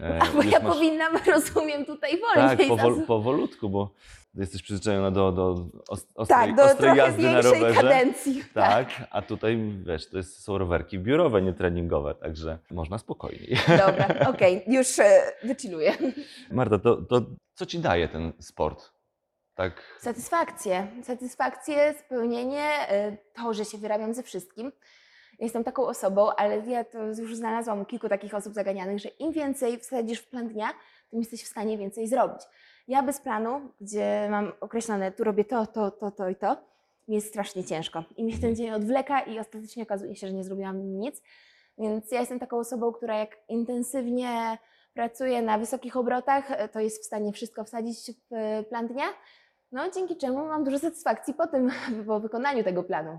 E, 0.00 0.18
bo 0.34 0.42
ja 0.42 0.60
masz- 0.60 0.74
powinnam, 0.74 1.12
rozumiem, 1.34 1.84
tutaj 1.84 2.18
Tak, 2.34 2.48
wolniej. 2.58 2.68
powol, 2.68 2.94
zasu- 2.94 3.06
powolutku, 3.06 3.68
bo 3.70 3.90
jesteś 4.34 4.62
przyzwyczajona 4.62 5.10
do, 5.10 5.32
do 5.32 5.66
os- 5.88 6.06
ostrej, 6.14 6.38
tak, 6.38 6.54
do 6.56 6.62
ostrej 6.64 6.96
jazdy 6.96 7.22
na 7.22 7.40
rowerze. 7.40 7.82
kadencji. 7.82 8.44
Tak, 8.54 8.88
a 9.10 9.22
tutaj 9.22 9.58
wiesz, 9.86 10.10
to 10.10 10.16
jest, 10.16 10.42
są 10.44 10.58
rowerki 10.58 10.98
biurowe, 10.98 11.42
nie 11.42 11.52
treningowe, 11.52 12.14
także 12.14 12.58
można 12.70 12.98
spokojniej. 12.98 13.56
Dobra, 13.68 14.08
okej, 14.34 14.64
już 14.66 14.98
e, 14.98 15.32
wychilluję. 15.44 15.92
Marta, 16.50 16.78
to, 16.78 16.96
to 16.96 17.20
co 17.54 17.66
ci 17.66 17.78
daje 17.78 18.08
ten 18.08 18.32
sport? 18.40 18.92
Tak, 19.54 19.82
Satysfakcję. 20.00 20.86
Satysfakcję, 21.02 21.94
spełnienie, 22.06 22.92
y, 23.12 23.16
to, 23.36 23.54
że 23.54 23.64
się 23.64 23.78
wyrabiam 23.78 24.14
ze 24.14 24.22
wszystkim. 24.22 24.72
Jestem 25.38 25.64
taką 25.64 25.86
osobą, 25.86 26.30
ale 26.36 26.58
ja 26.66 26.84
to 26.84 27.04
już 27.04 27.36
znalazłam 27.36 27.86
kilku 27.86 28.08
takich 28.08 28.34
osób 28.34 28.54
zaganianych, 28.54 28.98
że 28.98 29.08
im 29.08 29.32
więcej 29.32 29.78
wsadzisz 29.78 30.18
w 30.18 30.28
plan 30.28 30.48
dnia, 30.48 30.68
tym 31.10 31.20
jesteś 31.20 31.44
w 31.44 31.48
stanie 31.48 31.78
więcej 31.78 32.08
zrobić. 32.08 32.42
Ja 32.88 33.02
bez 33.02 33.20
planu, 33.20 33.60
gdzie 33.80 34.28
mam 34.30 34.52
określone, 34.60 35.12
tu 35.12 35.24
robię 35.24 35.44
to, 35.44 35.66
to, 35.66 35.90
to, 35.90 36.10
to 36.10 36.28
i 36.28 36.36
to, 36.36 36.56
mi 37.08 37.14
jest 37.14 37.28
strasznie 37.28 37.64
ciężko. 37.64 38.04
I 38.16 38.24
mi 38.24 38.32
się 38.32 38.38
ten 38.38 38.56
dzień 38.56 38.70
odwleka 38.70 39.20
i 39.20 39.38
ostatecznie 39.38 39.82
okazuje 39.82 40.16
się, 40.16 40.26
że 40.26 40.32
nie 40.32 40.44
zrobiłam 40.44 40.98
nic. 40.98 41.22
Więc 41.78 42.12
ja 42.12 42.20
jestem 42.20 42.38
taką 42.38 42.58
osobą, 42.58 42.92
która 42.92 43.18
jak 43.18 43.36
intensywnie 43.48 44.58
pracuje 44.94 45.42
na 45.42 45.58
wysokich 45.58 45.96
obrotach, 45.96 46.70
to 46.72 46.80
jest 46.80 47.02
w 47.02 47.06
stanie 47.06 47.32
wszystko 47.32 47.64
wsadzić 47.64 48.10
w 48.30 48.34
e, 48.34 48.62
plan 48.62 48.88
dnia. 48.88 49.04
No, 49.72 49.90
dzięki 49.90 50.16
czemu 50.16 50.46
mam 50.46 50.64
dużo 50.64 50.78
satysfakcji 50.78 51.34
po 51.34 51.46
tym, 51.46 51.70
po 52.06 52.20
wykonaniu 52.20 52.64
tego 52.64 52.82
planu. 52.82 53.18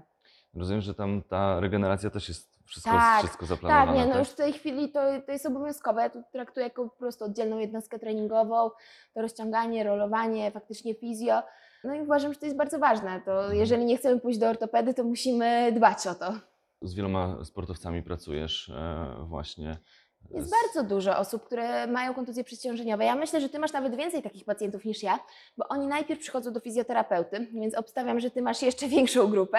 Rozumiem, 0.53 0.81
że 0.81 0.93
tam 0.93 1.21
ta 1.21 1.59
regeneracja 1.59 2.09
też 2.09 2.29
jest 2.29 2.59
wszystko, 2.65 2.91
Tak, 2.91 3.19
wszystko 3.19 3.45
zaplanowana. 3.45 3.97
Tak, 3.97 4.07
nie, 4.07 4.13
no 4.13 4.19
już 4.19 4.29
w 4.29 4.35
tej 4.35 4.53
chwili 4.53 4.91
to, 4.91 4.99
to 5.25 5.31
jest 5.31 5.45
obowiązkowe. 5.45 6.01
Ja 6.01 6.09
to 6.09 6.23
traktuję 6.31 6.63
jako 6.63 6.89
po 6.89 6.97
prostu 6.97 7.25
oddzielną 7.25 7.57
jednostkę 7.57 7.99
treningową, 7.99 8.69
to 9.13 9.21
rozciąganie, 9.21 9.83
rolowanie, 9.83 10.51
faktycznie 10.51 10.95
fizjo. 10.95 11.41
No 11.83 11.93
i 11.93 12.01
uważam, 12.01 12.33
że 12.33 12.39
to 12.39 12.45
jest 12.45 12.57
bardzo 12.57 12.79
ważne. 12.79 13.21
To 13.25 13.53
jeżeli 13.53 13.85
nie 13.85 13.97
chcemy 13.97 14.19
pójść 14.19 14.39
do 14.39 14.49
ortopedy, 14.49 14.93
to 14.93 15.03
musimy 15.03 15.71
dbać 15.71 16.07
o 16.07 16.15
to. 16.15 16.33
Z 16.81 16.93
wieloma 16.93 17.45
sportowcami 17.45 18.03
pracujesz 18.03 18.69
e, 18.69 19.15
właśnie. 19.27 19.77
Jest 20.31 20.51
bardzo 20.63 20.89
dużo 20.95 21.17
osób, 21.17 21.43
które 21.45 21.87
mają 21.87 22.13
kontuzje 22.13 22.43
przeciążeniowe. 22.43 23.05
Ja 23.05 23.15
myślę, 23.15 23.41
że 23.41 23.49
ty 23.49 23.59
masz 23.59 23.73
nawet 23.73 23.95
więcej 23.95 24.21
takich 24.21 24.45
pacjentów 24.45 24.85
niż 24.85 25.03
ja, 25.03 25.19
bo 25.57 25.65
oni 25.69 25.87
najpierw 25.87 26.19
przychodzą 26.19 26.53
do 26.53 26.59
fizjoterapeuty, 26.59 27.47
więc 27.53 27.75
obstawiam, 27.75 28.19
że 28.19 28.31
ty 28.31 28.41
masz 28.41 28.61
jeszcze 28.61 28.87
większą 28.95 29.27
grupę. 29.27 29.57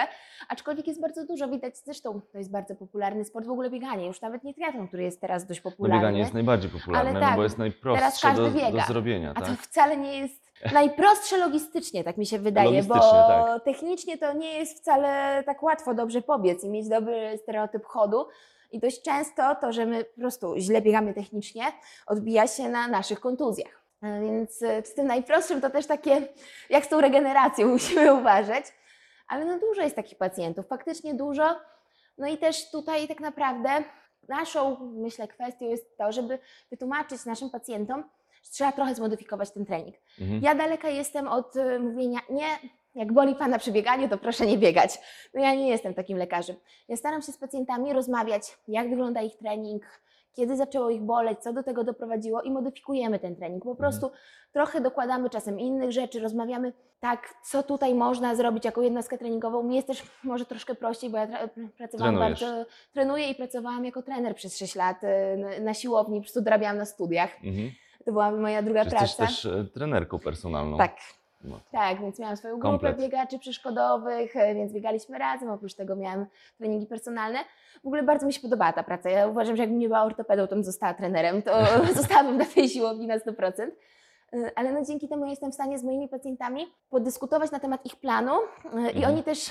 Aczkolwiek 0.49 0.87
jest 0.87 1.01
bardzo 1.01 1.25
dużo, 1.25 1.47
widać 1.47 1.77
zresztą, 1.77 2.21
to 2.31 2.37
jest 2.37 2.51
bardzo 2.51 2.75
popularny 2.75 3.25
sport, 3.25 3.45
w 3.47 3.51
ogóle 3.51 3.69
bieganie, 3.69 4.07
już 4.07 4.21
nawet 4.21 4.43
nie 4.43 4.53
triatlon, 4.53 4.87
który 4.87 5.03
jest 5.03 5.21
teraz 5.21 5.45
dość 5.45 5.63
No 5.63 5.71
popularny. 5.71 5.97
bieganie 5.97 6.19
jest 6.19 6.33
najbardziej 6.33 6.71
popularne, 6.71 7.09
Ale 7.09 7.19
no 7.19 7.25
tak, 7.27 7.35
bo 7.35 7.43
jest 7.43 7.55
teraz 7.57 7.73
najprostsze 7.73 8.27
każdy 8.27 8.43
do, 8.43 8.49
do 8.49 8.55
biega. 8.55 8.85
zrobienia, 8.87 9.31
A 9.35 9.41
tak? 9.41 9.49
to 9.49 9.55
wcale 9.55 9.97
nie 9.97 10.19
jest 10.19 10.51
najprostsze 10.73 11.37
logistycznie, 11.37 12.03
tak 12.03 12.17
mi 12.17 12.25
się 12.25 12.39
wydaje, 12.39 12.83
bo 12.83 12.93
tak. 12.95 13.63
technicznie 13.63 14.17
to 14.17 14.33
nie 14.33 14.53
jest 14.59 14.77
wcale 14.79 15.43
tak 15.45 15.63
łatwo 15.63 15.93
dobrze 15.93 16.21
pobiec 16.21 16.63
i 16.63 16.69
mieć 16.69 16.89
dobry 16.89 17.37
stereotyp 17.37 17.85
chodu. 17.85 18.25
I 18.71 18.79
dość 18.79 19.01
często 19.01 19.55
to, 19.55 19.73
że 19.73 19.85
my 19.85 20.05
po 20.05 20.21
prostu 20.21 20.53
źle 20.57 20.81
biegamy 20.81 21.13
technicznie, 21.13 21.63
odbija 22.07 22.47
się 22.47 22.69
na 22.69 22.87
naszych 22.87 23.19
kontuzjach. 23.19 23.81
E, 24.03 24.21
Więc 24.21 24.61
e, 24.61 24.83
z 24.83 24.93
tym 24.93 25.07
najprostszym 25.07 25.61
to 25.61 25.69
też 25.69 25.87
takie, 25.87 26.27
jak 26.69 26.85
z 26.85 26.89
tą 26.89 27.01
regeneracją 27.01 27.67
musimy 27.77 28.13
uważać. 28.13 28.65
Ale 29.27 29.45
no 29.45 29.59
dużo 29.59 29.81
jest 29.81 29.95
takich 29.95 30.17
pacjentów, 30.17 30.67
faktycznie 30.67 31.13
dużo. 31.13 31.59
No 32.17 32.27
i 32.27 32.37
też 32.37 32.71
tutaj 32.71 33.07
tak 33.07 33.19
naprawdę 33.19 33.69
naszą, 34.27 34.77
myślę, 34.93 35.27
kwestią 35.27 35.65
jest 35.65 35.97
to, 35.97 36.11
żeby 36.11 36.39
wytłumaczyć 36.69 37.25
naszym 37.25 37.49
pacjentom, 37.49 38.03
że 38.43 38.51
trzeba 38.51 38.71
trochę 38.71 38.95
zmodyfikować 38.95 39.51
ten 39.51 39.65
trening. 39.65 39.95
Mhm. 40.21 40.41
Ja 40.43 40.55
daleka 40.55 40.89
jestem 40.89 41.27
od 41.27 41.55
y, 41.55 41.79
mówienia, 41.79 42.19
nie, 42.29 42.47
jak 42.95 43.13
boli 43.13 43.35
Pana 43.35 43.59
przy 43.59 43.71
bieganiu, 43.71 44.09
to 44.09 44.17
proszę 44.17 44.45
nie 44.45 44.57
biegać. 44.57 44.99
No 45.33 45.41
ja 45.41 45.55
nie 45.55 45.69
jestem 45.69 45.93
takim 45.93 46.17
lekarzem. 46.17 46.55
Ja 46.87 46.97
staram 46.97 47.21
się 47.21 47.31
z 47.31 47.37
pacjentami 47.37 47.93
rozmawiać, 47.93 48.57
jak 48.67 48.89
wygląda 48.89 49.21
ich 49.21 49.37
trening, 49.37 49.83
kiedy 50.35 50.55
zaczęło 50.55 50.89
ich 50.89 51.01
boleć, 51.01 51.39
co 51.39 51.53
do 51.53 51.63
tego 51.63 51.83
doprowadziło 51.83 52.41
i 52.41 52.51
modyfikujemy 52.51 53.19
ten 53.19 53.35
trening. 53.35 53.63
Po 53.63 53.75
prostu 53.75 54.11
trochę 54.53 54.81
dokładamy 54.81 55.29
czasem 55.29 55.59
innych 55.59 55.91
rzeczy, 55.91 56.19
rozmawiamy 56.19 56.73
tak, 56.99 57.33
co 57.43 57.63
tutaj 57.63 57.95
można 57.95 58.35
zrobić 58.35 58.65
jako 58.65 58.81
jednostkę 58.81 59.17
treningową. 59.17 59.63
Mi 59.63 59.75
jest 59.75 59.87
też 59.87 60.03
może 60.23 60.45
troszkę 60.45 60.75
prościej, 60.75 61.09
bo 61.09 61.17
ja 61.17 61.27
pracowałam 61.77 62.15
Trenujesz. 62.15 62.41
bardzo, 62.41 62.65
trenuję 62.93 63.29
i 63.29 63.35
pracowałam 63.35 63.85
jako 63.85 64.01
trener 64.01 64.35
przez 64.35 64.57
6 64.57 64.75
lat 64.75 64.97
y, 65.03 65.61
na, 65.61 65.73
siłowni, 65.73 66.19
po 66.19 66.23
prostu 66.23 66.41
dorabiałam 66.41 66.77
na 66.77 66.85
studiach. 66.85 67.35
Mhm. 67.43 67.71
To 68.05 68.11
była 68.11 68.31
moja 68.31 68.61
druga 68.61 68.85
Czy 68.85 68.91
jesteś 68.91 69.15
praca. 69.15 69.31
też 69.31 69.45
e, 69.45 69.65
trenerką 69.73 70.19
personalną? 70.19 70.77
Tak. 70.77 70.97
No. 71.43 71.59
Tak, 71.71 72.01
więc 72.01 72.19
miałam 72.19 72.37
swoją 72.37 72.53
grupę 72.53 72.69
Komplet. 72.71 72.97
biegaczy 72.99 73.39
przeszkodowych, 73.39 74.35
e, 74.35 74.55
więc 74.55 74.73
biegaliśmy 74.73 75.17
razem. 75.17 75.49
Oprócz 75.49 75.73
tego 75.73 75.95
miałam 75.95 76.25
treningi 76.57 76.87
personalne. 76.87 77.39
W 77.83 77.87
ogóle 77.87 78.03
bardzo 78.03 78.25
mi 78.27 78.33
się 78.33 78.41
podobała 78.41 78.73
ta 78.73 78.83
praca. 78.83 79.09
Ja 79.09 79.27
uważam, 79.27 79.55
że 79.55 79.63
jakbym 79.63 79.79
nie 79.79 79.87
była 79.87 80.03
ortopedą, 80.03 80.47
to 80.47 80.55
bym 80.55 80.63
została 80.63 80.93
trenerem. 80.93 81.41
To 81.41 81.51
zostałabym 81.95 82.37
na 82.37 82.45
tej 82.45 82.69
siłowni 82.69 83.07
na 83.07 83.17
100%. 83.17 83.61
E, 84.33 84.51
Ale 84.55 84.71
no 84.71 84.85
dzięki 84.85 85.07
temu 85.07 85.23
ja 85.25 85.29
jestem 85.29 85.51
w 85.51 85.55
stanie 85.55 85.79
z 85.79 85.83
moimi 85.83 86.07
pacjentami 86.09 86.65
podyskutować 86.89 87.51
na 87.51 87.59
temat 87.59 87.85
ich 87.85 87.95
planu 87.95 88.31
e, 88.33 88.91
i 88.91 88.95
Mhm. 88.97 89.13
oni 89.13 89.23
też 89.23 89.49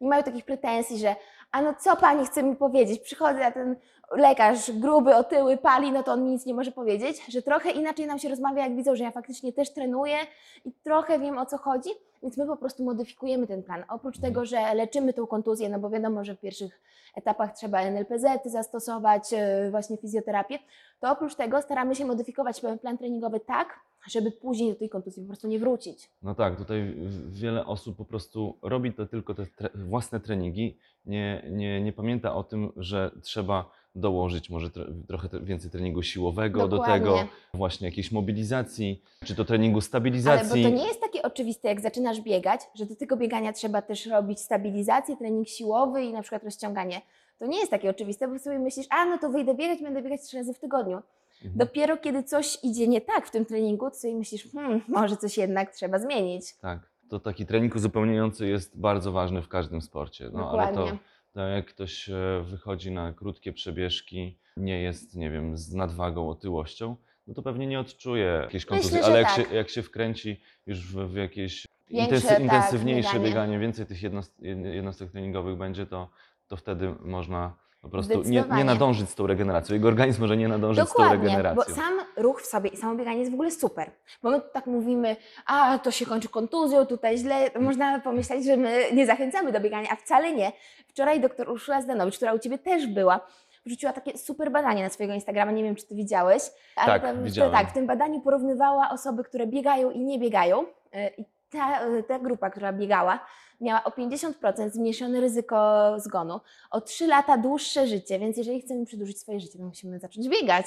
nie 0.00 0.08
mają 0.08 0.22
takich 0.22 0.44
pretensji, 0.44 0.98
że 0.98 1.16
a 1.52 1.62
no 1.62 1.74
co 1.74 1.96
pani 1.96 2.26
chce 2.26 2.42
mi 2.42 2.56
powiedzieć? 2.56 3.00
Przychodzę, 3.02 3.46
a 3.46 3.52
ten 3.52 3.76
lekarz 4.16 4.70
gruby, 4.70 5.16
otyły, 5.16 5.56
pali, 5.56 5.92
no 5.92 6.02
to 6.02 6.12
on 6.12 6.24
mi 6.24 6.30
nic 6.30 6.46
nie 6.46 6.54
może 6.54 6.72
powiedzieć, 6.72 7.26
że 7.28 7.42
trochę 7.42 7.70
inaczej 7.70 8.06
nam 8.06 8.18
się 8.18 8.28
rozmawia, 8.28 8.62
jak 8.62 8.76
widzą, 8.76 8.96
że 8.96 9.04
ja 9.04 9.10
faktycznie 9.10 9.52
też 9.52 9.72
trenuję 9.72 10.16
i 10.64 10.72
trochę 10.72 11.18
wiem 11.18 11.38
o 11.38 11.46
co 11.46 11.58
chodzi, 11.58 11.90
więc 12.22 12.36
my 12.36 12.46
po 12.46 12.56
prostu 12.56 12.84
modyfikujemy 12.84 13.46
ten 13.46 13.62
plan. 13.62 13.84
Oprócz 13.88 14.18
tego, 14.18 14.44
że 14.44 14.74
leczymy 14.74 15.12
tą 15.12 15.26
kontuzję, 15.26 15.68
no 15.68 15.78
bo 15.78 15.90
wiadomo, 15.90 16.24
że 16.24 16.34
w 16.34 16.40
pierwszych 16.40 16.80
etapach 17.16 17.52
trzeba 17.52 17.80
NLPZ 17.80 18.24
zastosować, 18.44 19.32
e, 19.32 19.70
właśnie 19.70 19.96
fizjoterapię, 19.96 20.58
to 21.00 21.10
oprócz 21.10 21.34
tego 21.34 21.62
staramy 21.62 21.94
się 21.94 22.04
modyfikować 22.04 22.60
plan 22.80 22.98
treningowy 22.98 23.40
tak, 23.40 23.80
żeby 24.10 24.30
później 24.30 24.72
do 24.72 24.78
tej 24.78 24.88
kontuzji 24.88 25.22
po 25.22 25.26
prostu 25.26 25.48
nie 25.48 25.58
wrócić. 25.58 26.10
No 26.22 26.34
tak, 26.34 26.56
tutaj 26.56 26.94
wiele 27.28 27.66
osób 27.66 27.96
po 27.96 28.04
prostu 28.04 28.58
robi 28.62 28.92
to 28.92 29.06
tylko 29.06 29.34
te 29.34 29.46
tre 29.46 29.70
własne 29.74 30.20
treningi, 30.20 30.78
nie, 31.06 31.42
nie, 31.50 31.80
nie 31.80 31.92
pamięta 31.92 32.34
o 32.34 32.44
tym, 32.44 32.72
że 32.76 33.10
trzeba 33.22 33.70
dołożyć 33.94 34.50
może 34.50 34.70
tro 34.70 34.84
trochę 35.08 35.28
więcej 35.42 35.70
treningu 35.70 36.02
siłowego 36.02 36.60
do 36.60 36.68
Dokładnie. 36.68 36.94
tego, 36.98 37.18
właśnie 37.54 37.88
jakiejś 37.88 38.12
mobilizacji, 38.12 39.02
czy 39.24 39.34
to 39.34 39.44
treningu 39.44 39.76
Ale 39.76 39.80
bo 39.80 39.86
stabilizacji. 39.86 40.62
to 40.62 40.68
nie 40.68 40.86
jest 40.86 41.00
takie 41.00 41.22
oczywiste, 41.22 41.68
jak 41.68 41.80
zaczynasz 41.80 42.20
biegać, 42.20 42.60
że 42.74 42.86
do 42.86 42.96
tego 42.96 43.16
biegania 43.16 43.52
trzeba 43.52 43.82
też 43.82 44.06
robić 44.06 44.40
stabilizację, 44.40 45.16
trening 45.16 45.48
siłowy 45.48 46.04
i 46.04 46.12
na 46.12 46.22
przykład 46.22 46.44
rozciąganie. 46.44 47.00
To 47.38 47.46
nie 47.46 47.58
jest 47.58 47.70
takie 47.70 47.90
oczywiste, 47.90 48.28
bo 48.28 48.38
sobie 48.38 48.58
myślisz, 48.58 48.86
a 48.90 49.04
no 49.04 49.18
to 49.18 49.30
wyjdę 49.30 49.54
biegać, 49.54 49.82
będę 49.82 50.02
biegać 50.02 50.22
trzy 50.22 50.36
razy 50.36 50.54
w 50.54 50.58
tygodniu. 50.58 50.96
Mhm. 51.44 51.58
Dopiero 51.58 51.96
kiedy 51.96 52.22
coś 52.22 52.58
idzie 52.62 52.88
nie 52.88 53.00
tak 53.00 53.26
w 53.26 53.30
tym 53.30 53.44
treningu, 53.44 53.90
to 53.90 53.96
sobie 53.96 54.14
myślisz, 54.14 54.52
hmm, 54.52 54.80
może 54.88 55.16
coś 55.16 55.38
jednak 55.38 55.74
trzeba 55.74 55.98
zmienić. 55.98 56.56
Tak, 56.56 56.90
to 57.08 57.20
taki 57.20 57.46
trening 57.46 57.74
uzupełniający 57.74 58.46
jest 58.46 58.80
bardzo 58.80 59.12
ważny 59.12 59.42
w 59.42 59.48
każdym 59.48 59.82
sporcie. 59.82 60.30
No, 60.32 60.50
ale 60.50 60.68
to, 60.68 60.74
Dokładnie. 60.74 60.98
To 61.32 61.40
jak 61.40 61.66
ktoś 61.66 62.08
e, 62.08 62.42
wychodzi 62.44 62.90
na 62.90 63.12
krótkie 63.12 63.52
przebieżki, 63.52 64.38
nie 64.56 64.82
jest, 64.82 65.16
nie 65.16 65.30
wiem, 65.30 65.56
z 65.56 65.74
nadwagą, 65.74 66.28
otyłością, 66.28 66.96
no 67.26 67.34
to 67.34 67.42
pewnie 67.42 67.66
nie 67.66 67.80
odczuje 67.80 68.24
jakiejś 68.24 68.64
Myślę, 68.64 68.68
kontuzji. 68.70 68.98
że 68.98 69.04
Ale 69.04 69.18
jak, 69.18 69.34
tak. 69.34 69.48
się, 69.48 69.54
jak 69.54 69.68
się 69.68 69.82
wkręci 69.82 70.40
już 70.66 70.80
w, 70.86 71.08
w 71.12 71.14
jakieś 71.16 71.66
Większe, 71.90 72.04
intensy, 72.14 72.28
tak, 72.28 72.40
intensywniejsze 72.40 73.08
bieganie. 73.08 73.28
bieganie, 73.28 73.58
więcej 73.58 73.86
tych 73.86 74.02
jednost, 74.02 74.40
jed- 74.42 74.66
jednostek 74.74 75.10
treningowych 75.10 75.56
będzie, 75.58 75.86
to, 75.86 76.10
to 76.48 76.56
wtedy 76.56 76.94
można 77.00 77.56
po 77.82 77.88
prostu 77.88 78.22
nie, 78.22 78.44
nie 78.56 78.64
nadążyć 78.64 79.10
z 79.10 79.14
tą 79.14 79.26
regeneracją. 79.26 79.74
Jego 79.74 79.88
organizm 79.88 80.20
może 80.20 80.36
nie 80.36 80.48
nadążyć 80.48 80.84
z 80.84 80.92
tą 80.92 80.92
Dokładnie, 80.92 81.16
bo 81.18 81.24
regeneracją. 81.24 81.74
sam 81.74 82.00
ruch 82.16 82.42
w 82.42 82.46
sobie 82.46 82.70
i 82.70 82.76
samo 82.76 82.94
bieganie 82.94 83.18
jest 83.18 83.30
w 83.30 83.34
ogóle 83.34 83.50
super. 83.50 83.90
Bo 84.22 84.30
my 84.30 84.40
tak 84.52 84.66
mówimy, 84.66 85.16
a 85.46 85.78
to 85.78 85.90
się 85.90 86.06
kończy 86.06 86.28
kontuzją, 86.28 86.86
tutaj 86.86 87.18
źle, 87.18 87.50
można 87.60 88.00
pomyśleć, 88.00 88.44
że 88.44 88.56
my 88.56 88.84
nie 88.92 89.06
zachęcamy 89.06 89.52
do 89.52 89.60
biegania, 89.60 89.88
a 89.92 89.96
wcale 89.96 90.32
nie. 90.32 90.52
Wczoraj 90.88 91.20
doktor 91.20 91.48
Urszula 91.50 91.82
Zdanowicz, 91.82 92.16
która 92.16 92.32
u 92.34 92.38
Ciebie 92.38 92.58
też 92.58 92.86
była, 92.86 93.20
wrzuciła 93.66 93.92
takie 93.92 94.18
super 94.18 94.50
badanie 94.50 94.82
na 94.82 94.88
swojego 94.90 95.14
Instagrama, 95.14 95.52
nie 95.52 95.62
wiem 95.62 95.74
czy 95.76 95.86
Ty 95.86 95.94
widziałeś. 95.94 96.42
Ale 96.76 96.86
Tak, 96.86 97.02
tam, 97.02 97.24
widziałem. 97.24 97.52
tak, 97.52 97.70
w 97.70 97.72
tym 97.72 97.86
badaniu 97.86 98.20
porównywała 98.20 98.88
osoby, 98.90 99.24
które 99.24 99.46
biegają 99.46 99.90
i 99.90 100.00
nie 100.00 100.18
biegają. 100.18 100.64
Yy, 100.92 101.10
I 101.18 101.24
ta, 101.50 101.86
yy, 101.86 102.02
ta 102.02 102.18
grupa, 102.18 102.50
która 102.50 102.72
biegała, 102.72 103.18
miała 103.62 103.84
o 103.84 103.90
50% 103.90 104.70
zmniejszone 104.70 105.20
ryzyko 105.20 105.92
zgonu, 106.00 106.40
o 106.70 106.80
3 106.80 107.06
lata 107.06 107.38
dłuższe 107.38 107.86
życie, 107.86 108.18
więc 108.18 108.36
jeżeli 108.36 108.60
chcemy 108.60 108.86
przedłużyć 108.86 109.20
swoje 109.20 109.40
życie, 109.40 109.58
to 109.58 109.64
musimy 109.64 109.98
zacząć 109.98 110.28
biegać. 110.28 110.66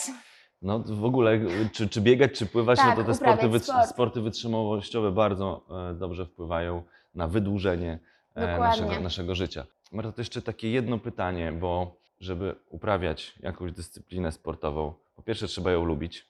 No 0.61 0.79
w 0.79 1.05
ogóle, 1.05 1.39
czy, 1.71 1.89
czy 1.89 2.01
biegać, 2.01 2.31
czy 2.31 2.45
pływać, 2.45 2.79
Tak, 2.79 2.97
no 2.97 3.03
to 3.03 3.07
te 3.07 3.13
sporty, 3.15 3.33
uprawiać 3.33 3.61
wytr- 3.61 3.65
sport. 3.73 3.89
sporty 3.89 4.21
wytrzymałościowe 4.21 5.11
bardzo 5.11 5.65
e, 5.91 5.93
dobrze 5.93 6.25
wpływają 6.25 6.83
na 7.15 7.27
wydłużenie 7.27 7.99
e, 8.35 8.59
naszego, 8.59 8.99
naszego 8.99 9.35
życia. 9.35 9.65
Marta, 9.91 10.11
to 10.11 10.21
jeszcze 10.21 10.41
takie 10.41 10.71
jedno 10.71 10.97
pytanie, 10.97 11.51
bo 11.51 11.95
żeby 12.19 12.55
uprawiać 12.69 13.35
jakąś 13.39 13.71
dyscyplinę 13.71 14.31
sportową, 14.31 14.93
po 15.15 15.21
pierwsze 15.21 15.47
trzeba 15.47 15.71
ją 15.71 15.83
lubić, 15.85 16.27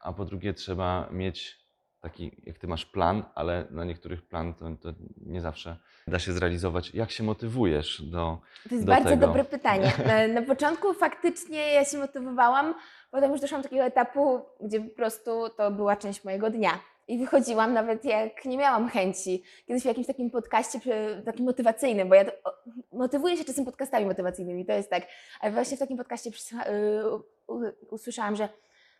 a 0.00 0.12
po 0.12 0.24
drugie 0.24 0.54
trzeba 0.54 1.08
mieć 1.10 1.65
taki, 2.00 2.42
jak 2.46 2.58
ty 2.58 2.66
masz 2.66 2.86
plan, 2.86 3.24
ale 3.34 3.64
na 3.70 3.84
niektórych 3.84 4.22
plan 4.28 4.54
to, 4.54 4.64
to 4.82 4.98
nie 5.26 5.40
zawsze 5.40 5.76
da 6.06 6.18
się 6.18 6.32
zrealizować. 6.32 6.94
Jak 6.94 7.10
się 7.10 7.24
motywujesz 7.24 8.02
do... 8.02 8.38
To 8.68 8.74
jest 8.74 8.86
do 8.86 8.92
bardzo 8.92 9.08
tego. 9.08 9.26
dobre 9.26 9.44
pytanie. 9.44 9.92
Na, 10.06 10.40
na 10.40 10.42
początku 10.42 10.94
faktycznie 10.94 11.72
ja 11.72 11.84
się 11.84 11.98
motywowałam, 11.98 12.74
potem 13.10 13.32
już 13.32 13.40
doszłam 13.40 13.60
do 13.62 13.68
takiego 13.68 13.84
etapu, 13.84 14.40
gdzie 14.60 14.80
po 14.80 14.96
prostu 14.96 15.48
to 15.56 15.70
była 15.70 15.96
część 15.96 16.24
mojego 16.24 16.50
dnia. 16.50 16.70
I 17.08 17.18
wychodziłam 17.18 17.72
nawet 17.72 18.04
jak 18.04 18.44
nie 18.44 18.58
miałam 18.58 18.88
chęci. 18.88 19.42
Kiedyś 19.66 19.82
w 19.82 19.86
jakimś 19.86 20.06
takim 20.06 20.30
podcaście 20.30 20.80
takim 21.24 21.44
motywacyjnym, 21.44 22.08
bo 22.08 22.14
ja 22.14 22.24
to, 22.24 22.32
o, 22.44 22.52
motywuję 22.92 23.36
się 23.36 23.44
czasem 23.44 23.64
podcastami 23.64 24.06
motywacyjnymi, 24.06 24.66
to 24.66 24.72
jest 24.72 24.90
tak. 24.90 25.06
Ale 25.40 25.52
właśnie 25.52 25.76
w 25.76 25.80
takim 25.80 25.96
podcaście 25.96 26.30
przysła- 26.30 26.68
y, 26.70 27.06
u- 27.46 27.94
usłyszałam, 27.94 28.36
że 28.36 28.48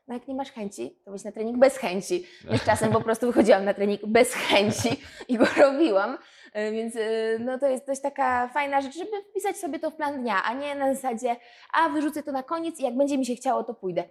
no 0.09 0.15
jak 0.15 0.29
nie 0.29 0.35
masz 0.35 0.51
chęci, 0.53 0.97
to 1.05 1.11
wejdź 1.11 1.25
na 1.25 1.33
trening 1.33 1.59
bez 1.59 1.77
chęci. 1.77 2.27
Więc 2.51 2.65
czasem 2.65 2.93
po 2.93 3.01
prostu 3.01 3.27
wychodziłam 3.27 3.65
na 3.65 3.75
trening 3.75 4.01
bez 4.07 4.35
chęci 4.35 4.89
i 5.29 5.37
go 5.39 5.45
robiłam. 5.63 6.19
E, 6.53 6.73
Więc 6.73 6.97
e, 6.97 7.01
no 7.41 7.59
to 7.59 7.67
jest 7.69 7.87
dość 7.87 8.01
taka 8.01 8.49
fajna 8.49 8.81
rzecz, 8.81 8.95
żeby 8.95 9.11
wpisać 9.31 9.57
sobie 9.57 9.79
to 9.79 9.91
w 9.91 9.95
plan 9.95 10.23
dnia, 10.23 10.43
a 10.45 10.55
nie 10.55 10.75
na 10.75 10.95
zasadzie, 10.95 11.37
a 11.73 11.89
wyrzucę 11.89 12.23
to 12.23 12.33
na 12.33 12.43
koniec 12.43 12.81
i 12.81 12.83
jak 12.83 12.97
będzie 12.97 13.19
mi 13.19 13.27
się 13.27 13.35
chciało, 13.35 13.65
to 13.65 13.75
pójdę. 13.75 14.05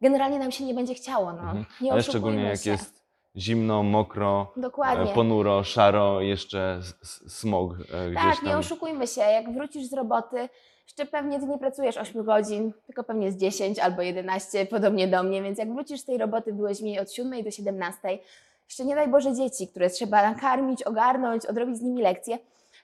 Generalnie 0.00 0.38
nam 0.38 0.52
się 0.52 0.64
nie 0.64 0.74
będzie 0.74 0.94
chciało, 0.94 1.32
no. 1.32 1.40
Mhm. 1.42 1.64
Nie 1.80 1.92
Ale 1.92 2.02
szczególnie 2.02 2.42
jak 2.42 2.60
się. 2.60 2.70
jest 2.70 3.00
zimno, 3.36 3.82
mokro, 3.82 4.52
Dokładnie. 4.56 5.10
e, 5.10 5.14
ponuro, 5.14 5.64
szaro, 5.64 6.20
jeszcze 6.20 6.80
smog 7.28 7.74
gdzieś 7.76 8.14
Tak, 8.14 8.42
nie 8.42 8.50
tam. 8.50 8.60
oszukujmy 8.60 9.06
się, 9.06 9.20
jak 9.20 9.52
wrócisz 9.54 9.86
z 9.86 9.92
roboty, 9.92 10.48
jeszcze 10.90 11.06
pewnie 11.06 11.40
ty 11.40 11.46
nie 11.46 11.58
pracujesz 11.58 11.96
8 11.96 12.24
godzin, 12.24 12.72
tylko 12.86 13.04
pewnie 13.04 13.32
z 13.32 13.36
10 13.36 13.78
albo 13.78 14.02
11, 14.02 14.66
podobnie 14.66 15.08
do 15.08 15.22
mnie, 15.22 15.42
więc 15.42 15.58
jak 15.58 15.72
wrócisz 15.72 16.00
z 16.00 16.04
tej 16.04 16.18
roboty, 16.18 16.52
byłeś 16.52 16.80
mi 16.80 17.00
od 17.00 17.12
7 17.12 17.42
do 17.42 17.50
17, 17.50 18.18
jeszcze 18.68 18.84
nie 18.84 18.94
daj 18.94 19.08
Boże 19.08 19.34
dzieci, 19.34 19.68
które 19.68 19.90
trzeba 19.90 20.22
nakarmić, 20.30 20.82
ogarnąć, 20.82 21.46
odrobić 21.46 21.76
z 21.76 21.82
nimi 21.82 22.02
lekcje, 22.02 22.38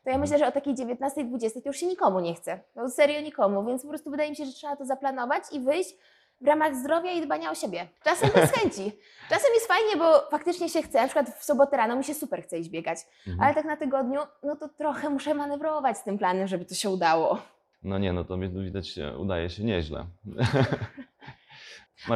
to 0.05 0.11
ja 0.11 0.19
myślę, 0.19 0.39
że 0.39 0.47
o 0.47 0.53
takiej 0.53 0.75
19-20 0.75 1.51
to 1.63 1.69
już 1.69 1.77
się 1.77 1.87
nikomu 1.87 2.21
nie 2.21 2.35
chce, 2.35 2.61
no 2.77 2.91
serio 2.91 3.21
nikomu, 3.21 3.65
więc 3.65 3.83
po 3.83 3.89
prostu 3.89 4.11
wydaje 4.11 4.31
mi 4.31 4.37
się, 4.37 4.45
że 4.47 4.53
trzeba 4.53 4.77
to 4.77 4.85
zaplanować 4.85 5.43
i 5.53 5.61
wyjść 5.61 5.97
w 6.41 6.47
ramach 6.47 6.75
zdrowia 6.77 7.11
i 7.13 7.21
dbania 7.23 7.51
o 7.51 7.55
siebie. 7.55 7.87
Czasem 8.05 8.31
bez 8.35 8.51
chęci. 8.53 8.93
Czasem 9.29 9.55
jest 9.55 9.67
fajnie, 9.67 9.97
bo 9.99 10.21
faktycznie 10.31 10.69
się 10.69 10.83
chce, 10.83 11.01
na 11.01 11.05
przykład 11.07 11.29
w 11.39 11.45
sobotę 11.45 11.77
rano 11.77 11.97
mi 11.97 12.05
się 12.05 12.15
super 12.15 12.43
chce 12.43 12.59
iść 12.59 12.71
biegać, 12.71 12.99
Mhm. 13.27 13.45
ale 13.45 13.55
tak 13.55 13.65
na 13.65 13.77
tygodniu, 13.77 14.21
no 14.43 14.57
to 14.57 14.69
trochę 14.69 15.11
muszę 15.11 15.35
manewrować 15.35 15.99
z 15.99 16.03
tym 16.05 16.19
planem, 16.19 16.47
żeby 16.47 16.65
to 16.65 16.75
się 16.75 16.91
udało. 16.91 17.39
No 17.83 17.99
nie, 17.99 18.13
no 18.13 18.25
to 18.25 18.37
widać 18.63 18.89
udaje 19.19 19.51
się 19.51 19.65
nieźle. 19.65 20.07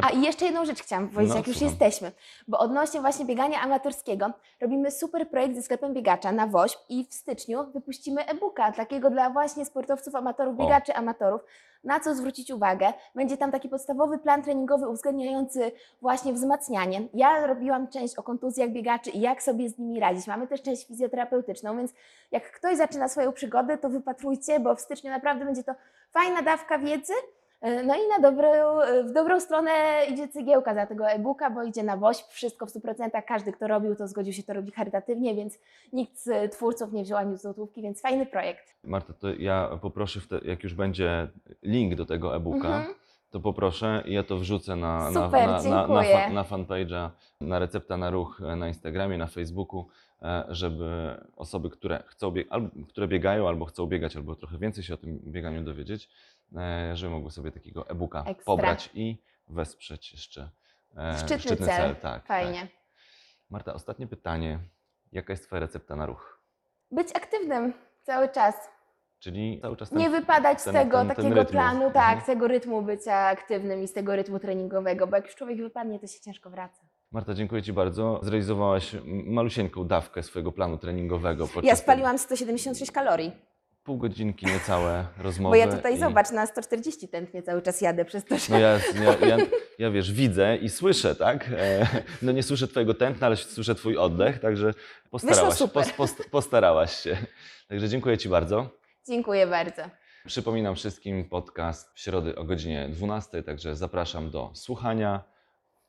A 0.03 0.09
i 0.09 0.21
jeszcze 0.21 0.45
jedną 0.45 0.65
rzecz 0.65 0.81
chciałam 0.83 1.09
powiedzieć, 1.09 1.29
No, 1.29 1.37
jak 1.37 1.47
już 1.47 1.57
słucham. 1.57 1.69
jesteśmy, 1.79 2.11
bo 2.47 2.59
odnośnie 2.59 3.01
właśnie 3.01 3.25
biegania 3.25 3.61
amatorskiego, 3.61 4.31
robimy 4.61 4.91
super 4.91 5.29
projekt 5.29 5.55
ze 5.55 5.61
sklepem 5.61 5.93
biegacza 5.93 6.31
na 6.31 6.47
WOŚP 6.47 6.79
i 6.89 7.05
w 7.05 7.13
styczniu 7.13 7.71
wypuścimy 7.71 8.25
e-booka 8.25 8.71
takiego 8.71 9.09
dla 9.09 9.29
właśnie 9.29 9.65
sportowców, 9.65 10.15
amatorów, 10.15 10.59
O. 10.59 10.63
biegaczy, 10.63 10.95
amatorów, 10.95 11.41
na 11.83 11.99
co 11.99 12.15
zwrócić 12.15 12.51
uwagę. 12.51 12.93
Będzie 13.15 13.37
tam 13.37 13.51
taki 13.51 13.69
podstawowy 13.69 14.17
plan 14.19 14.43
treningowy 14.43 14.89
uwzględniający 14.89 15.71
właśnie 16.01 16.33
wzmacnianie. 16.33 17.01
Ja 17.13 17.47
robiłam 17.47 17.87
część 17.87 18.15
o 18.17 18.23
kontuzjach 18.23 18.69
biegaczy 18.69 19.09
i 19.09 19.19
jak 19.21 19.43
sobie 19.43 19.69
z 19.69 19.77
nimi 19.77 19.99
radzić. 19.99 20.27
Mamy 20.27 20.47
też 20.47 20.61
część 20.61 20.87
fizjoterapeutyczną, 20.87 21.77
więc 21.77 21.93
jak 22.31 22.51
ktoś 22.51 22.77
zaczyna 22.77 23.07
swoją 23.07 23.31
przygodę, 23.33 23.77
to 23.77 23.89
wypatrujcie, 23.89 24.59
bo 24.59 24.75
w 24.75 24.81
styczniu 24.81 25.11
naprawdę 25.11 25.45
będzie 25.45 25.63
to 25.63 25.73
fajna 26.11 26.41
dawka 26.41 26.79
wiedzy, 26.79 27.13
No 27.61 27.95
i 27.95 28.07
na 28.09 28.19
dobrą, 28.31 28.49
w 29.09 29.11
dobrą 29.13 29.39
stronę 29.39 29.71
idzie 30.09 30.27
cygiełka 30.27 30.75
za 30.75 30.85
tego 30.85 31.09
e-booka, 31.09 31.49
bo 31.49 31.63
idzie 31.63 31.83
na 31.83 31.97
WOŚP, 31.97 32.27
wszystko 32.29 32.65
w 32.65 32.69
100%. 32.69 33.21
Każdy, 33.27 33.51
kto 33.51 33.67
robił, 33.67 33.95
to 33.95 34.07
zgodził 34.07 34.33
się 34.33 34.43
to 34.43 34.53
robić 34.53 34.75
charytatywnie, 34.75 35.35
więc 35.35 35.59
nikt 35.93 36.17
z 36.17 36.51
twórców 36.51 36.93
nie 36.93 37.03
wziął 37.03 37.17
ani 37.17 37.37
złotówki, 37.37 37.81
więc 37.81 38.01
fajny 38.01 38.25
projekt. 38.25 38.75
Marta, 38.83 39.13
to 39.13 39.27
ja 39.33 39.69
poproszę, 39.81 40.19
wte, 40.19 40.39
jak 40.43 40.63
już 40.63 40.73
będzie 40.73 41.27
link 41.63 41.95
do 41.95 42.05
tego 42.05 42.35
e-booka, 42.35 42.67
Mhm. 42.77 42.95
to 43.29 43.39
poproszę 43.39 44.03
i 44.05 44.13
ja 44.13 44.23
to 44.23 44.37
wrzucę 44.37 44.75
na, 44.75 45.11
na, 45.11 45.25
Super, 45.25 45.47
na, 45.47 45.61
na, 45.63 45.87
na, 45.87 46.29
na 46.29 46.43
fanpage'a, 46.43 47.09
na 47.41 47.59
recepta 47.59 47.97
na 47.97 48.09
ruch 48.09 48.41
e, 48.45 48.55
na 48.55 48.67
Instagramie, 48.67 49.17
na 49.17 49.27
Facebooku, 49.27 49.87
e, 50.21 50.43
żeby 50.49 50.87
osoby, 51.35 51.69
które 51.69 52.03
chcą 52.07 52.33
albo 52.49 52.69
które 52.89 53.07
biegają, 53.07 53.47
albo 53.47 53.65
chcą 53.65 53.85
biegać, 53.87 54.15
albo 54.15 54.35
trochę 54.35 54.57
więcej 54.57 54.83
się 54.83 54.93
o 54.93 54.97
tym 54.97 55.19
bieganiu 55.23 55.63
dowiedzieć, 55.63 56.05
e, 56.05 56.09
żeby 56.93 57.09
mogły 57.13 57.31
sobie 57.31 57.51
takiego 57.51 57.89
e-booka 57.89 58.19
Ekstra. 58.19 58.45
pobrać 58.45 58.89
i 58.93 59.23
wesprzeć 59.47 60.11
jeszcze 60.11 60.49
e, 60.97 61.17
Szczytny 61.17 61.57
cel. 61.57 61.95
Tak, 61.95 62.25
Fajnie. 62.25 62.61
Tak. 62.61 62.69
Marta, 63.49 63.73
ostatnie 63.73 64.07
pytanie. 64.07 64.59
Jaka 65.11 65.33
jest 65.33 65.43
Twoja 65.45 65.59
recepta 65.59 65.95
na 65.95 66.05
ruch? 66.05 66.39
Być 66.91 67.07
aktywnym 67.15 67.73
cały 68.03 68.29
czas. 68.29 68.55
Czyli 69.19 69.59
cały 69.61 69.77
czas 69.77 69.89
ten 69.89 69.99
Nie 69.99 70.09
wypadać 70.09 70.61
z 70.61 70.63
ten- 70.63 70.73
tego 70.73 70.97
ten- 70.97 71.07
ten 71.07 71.15
takiego 71.15 71.35
rytmu. 71.35 71.51
planu, 71.51 71.85
Mhm. 71.85 71.93
tak, 71.93 72.23
z 72.23 72.25
tego 72.25 72.47
rytmu 72.47 72.81
bycia 72.81 73.15
aktywnym 73.15 73.83
i 73.83 73.87
z 73.87 73.93
tego 73.93 74.15
rytmu 74.15 74.39
treningowego, 74.39 75.07
bo 75.07 75.15
jak 75.15 75.25
już 75.25 75.35
człowiek 75.35 75.57
wypadnie, 75.57 75.99
to 75.99 76.07
się 76.07 76.19
ciężko 76.19 76.49
wraca. 76.49 76.81
Marta, 77.11 77.33
dziękuję 77.33 77.61
Ci 77.63 77.73
bardzo. 77.73 78.19
Zrealizowałaś 78.23 78.95
malusieńką 79.05 79.87
dawkę 79.87 80.23
swojego 80.23 80.51
planu 80.51 80.77
treningowego. 80.77 81.47
Ja 81.63 81.75
spaliłam 81.75 82.17
176 82.17 82.91
kalorii, 82.91 83.31
Pół 83.83 83.97
godzinki 83.97 84.45
niecałe 84.45 85.05
rozmowy. 85.17 85.51
bo 85.57 85.65
ja 85.65 85.75
tutaj, 85.75 85.95
i- 85.95 85.99
zobacz, 85.99 86.31
na 86.31 86.45
140 86.45 87.07
tętnię 87.07 87.43
cały 87.43 87.61
czas 87.61 87.81
jadę 87.81 88.05
przez 88.05 88.25
to, 88.25 88.37
że... 88.37 88.45
No 88.53 88.59
ja, 88.59 88.79
ja, 89.03 89.27
ja, 89.27 89.37
ja 89.79 89.91
wiesz, 89.91 90.11
widzę 90.13 90.57
i 90.57 90.69
słyszę, 90.69 91.15
tak? 91.15 91.49
E, 91.57 91.87
No 92.21 92.31
nie 92.31 92.43
słyszę 92.43 92.67
Twojego 92.67 92.93
tętna, 92.93 93.27
ale 93.27 93.35
słyszę 93.35 93.75
Twój 93.75 93.97
oddech, 93.97 94.39
także 94.39 94.73
postarałaś, 95.09 95.53
super. 95.53 95.73
pos, 95.73 95.93
post, 95.93 96.29
postarałaś 96.31 96.95
się. 96.95 97.17
Także 97.67 97.89
dziękuję 97.89 98.17
Ci 98.17 98.29
bardzo. 98.29 98.69
Dziękuję 99.07 99.47
bardzo. 99.47 99.81
Przypominam 100.25 100.75
wszystkim 100.75 101.29
podcast 101.29 101.91
w 101.95 101.99
środę 101.99 102.35
o 102.35 102.43
godzinie 102.43 102.89
12, 102.89 103.43
także 103.43 103.75
zapraszam 103.75 104.29
do 104.31 104.51
słuchania, 104.53 105.23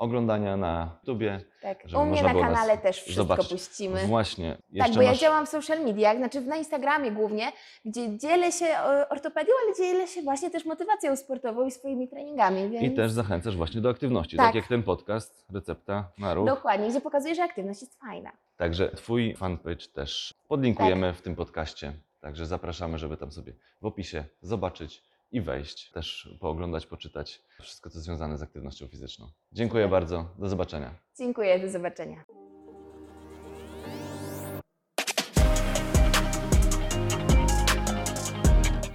oglądania 0.02 0.56
na 0.56 0.98
YouTubie. 1.00 1.40
Tak, 1.62 1.78
Żeby 1.84 2.02
u 2.02 2.06
mnie 2.06 2.22
na 2.22 2.34
kanale 2.34 2.78
też 2.78 2.96
wszystko 2.96 3.22
zobaczyć. 3.22 3.52
puścimy. 3.52 4.06
Właśnie. 4.06 4.58
Tak, 4.78 4.92
bo 4.94 5.02
ja 5.02 5.10
masz... 5.10 5.20
działam 5.20 5.46
w 5.46 5.48
social 5.48 5.84
mediach, 5.84 6.16
znaczy 6.16 6.40
na 6.40 6.56
Instagramie 6.56 7.10
głównie, 7.10 7.52
gdzie 7.84 8.18
dzielę 8.18 8.52
się 8.52 8.66
ortopedią, 9.10 9.52
ale 9.66 9.76
dzielę 9.76 10.06
się 10.08 10.22
właśnie 10.22 10.50
też 10.50 10.64
motywacją 10.64 11.16
sportową 11.16 11.66
i 11.66 11.70
swoimi 11.70 12.08
treningami. 12.08 12.70
Więc 12.70 12.84
I 12.84 12.90
też 12.96 13.12
zachęcasz 13.12 13.56
właśnie 13.56 13.80
do 13.80 13.90
aktywności, 13.90 14.36
tak, 14.36 14.46
Tak. 14.46 14.54
jak 14.54 14.66
ten 14.68 14.82
podcast, 14.82 15.46
recepta 15.52 16.08
na 16.18 16.34
ruch. 16.34 16.46
Dokładnie, 16.46 16.88
gdzie 16.88 17.00
pokazuję, 17.00 17.34
że 17.34 17.42
aktywność 17.42 17.80
jest 17.80 18.00
fajna. 18.00 18.30
Także 18.56 18.88
Twój 18.90 19.34
fanpage 19.36 19.86
też 19.94 20.34
podlinkujemy 20.48 21.06
Tak. 21.06 21.16
w 21.16 21.22
tym 21.22 21.36
podcaście. 21.36 21.92
Także 22.20 22.46
zapraszamy, 22.46 22.98
żeby 22.98 23.16
tam 23.16 23.32
sobie 23.32 23.52
w 23.82 23.86
opisie 23.86 24.24
zobaczyć 24.42 25.02
i 25.32 25.40
wejść, 25.40 25.90
też 25.90 26.36
pooglądać, 26.40 26.86
poczytać 26.86 27.42
wszystko, 27.60 27.90
co 27.90 28.00
związane 28.00 28.38
z 28.38 28.42
aktywnością 28.42 28.88
fizyczną. 28.88 29.30
Dziękuję 29.52 29.88
bardzo, 29.88 30.28
do 30.38 30.48
zobaczenia. 30.48 30.94
Dziękuję, 31.18 31.60
do 31.60 31.70
zobaczenia. 31.70 32.24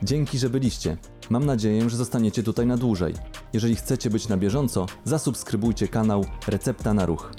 Dzięki, 0.04 0.38
że 0.38 0.50
byliście. 0.50 0.98
Mam 1.30 1.46
nadzieję, 1.46 1.90
że 1.90 1.98
zostaniecie 1.98 2.44
tutaj 2.44 2.66
na 2.66 2.78
dłużej. 2.78 3.14
Jeżeli 3.54 3.76
chcecie 3.76 4.10
być 4.10 4.28
na 4.28 4.38
bieżąco, 4.38 4.86
zasubskrybujcie 5.04 5.88
kanał 5.88 6.26
Recepta 6.48 6.94
na 6.94 7.06
Ruch. 7.06 7.32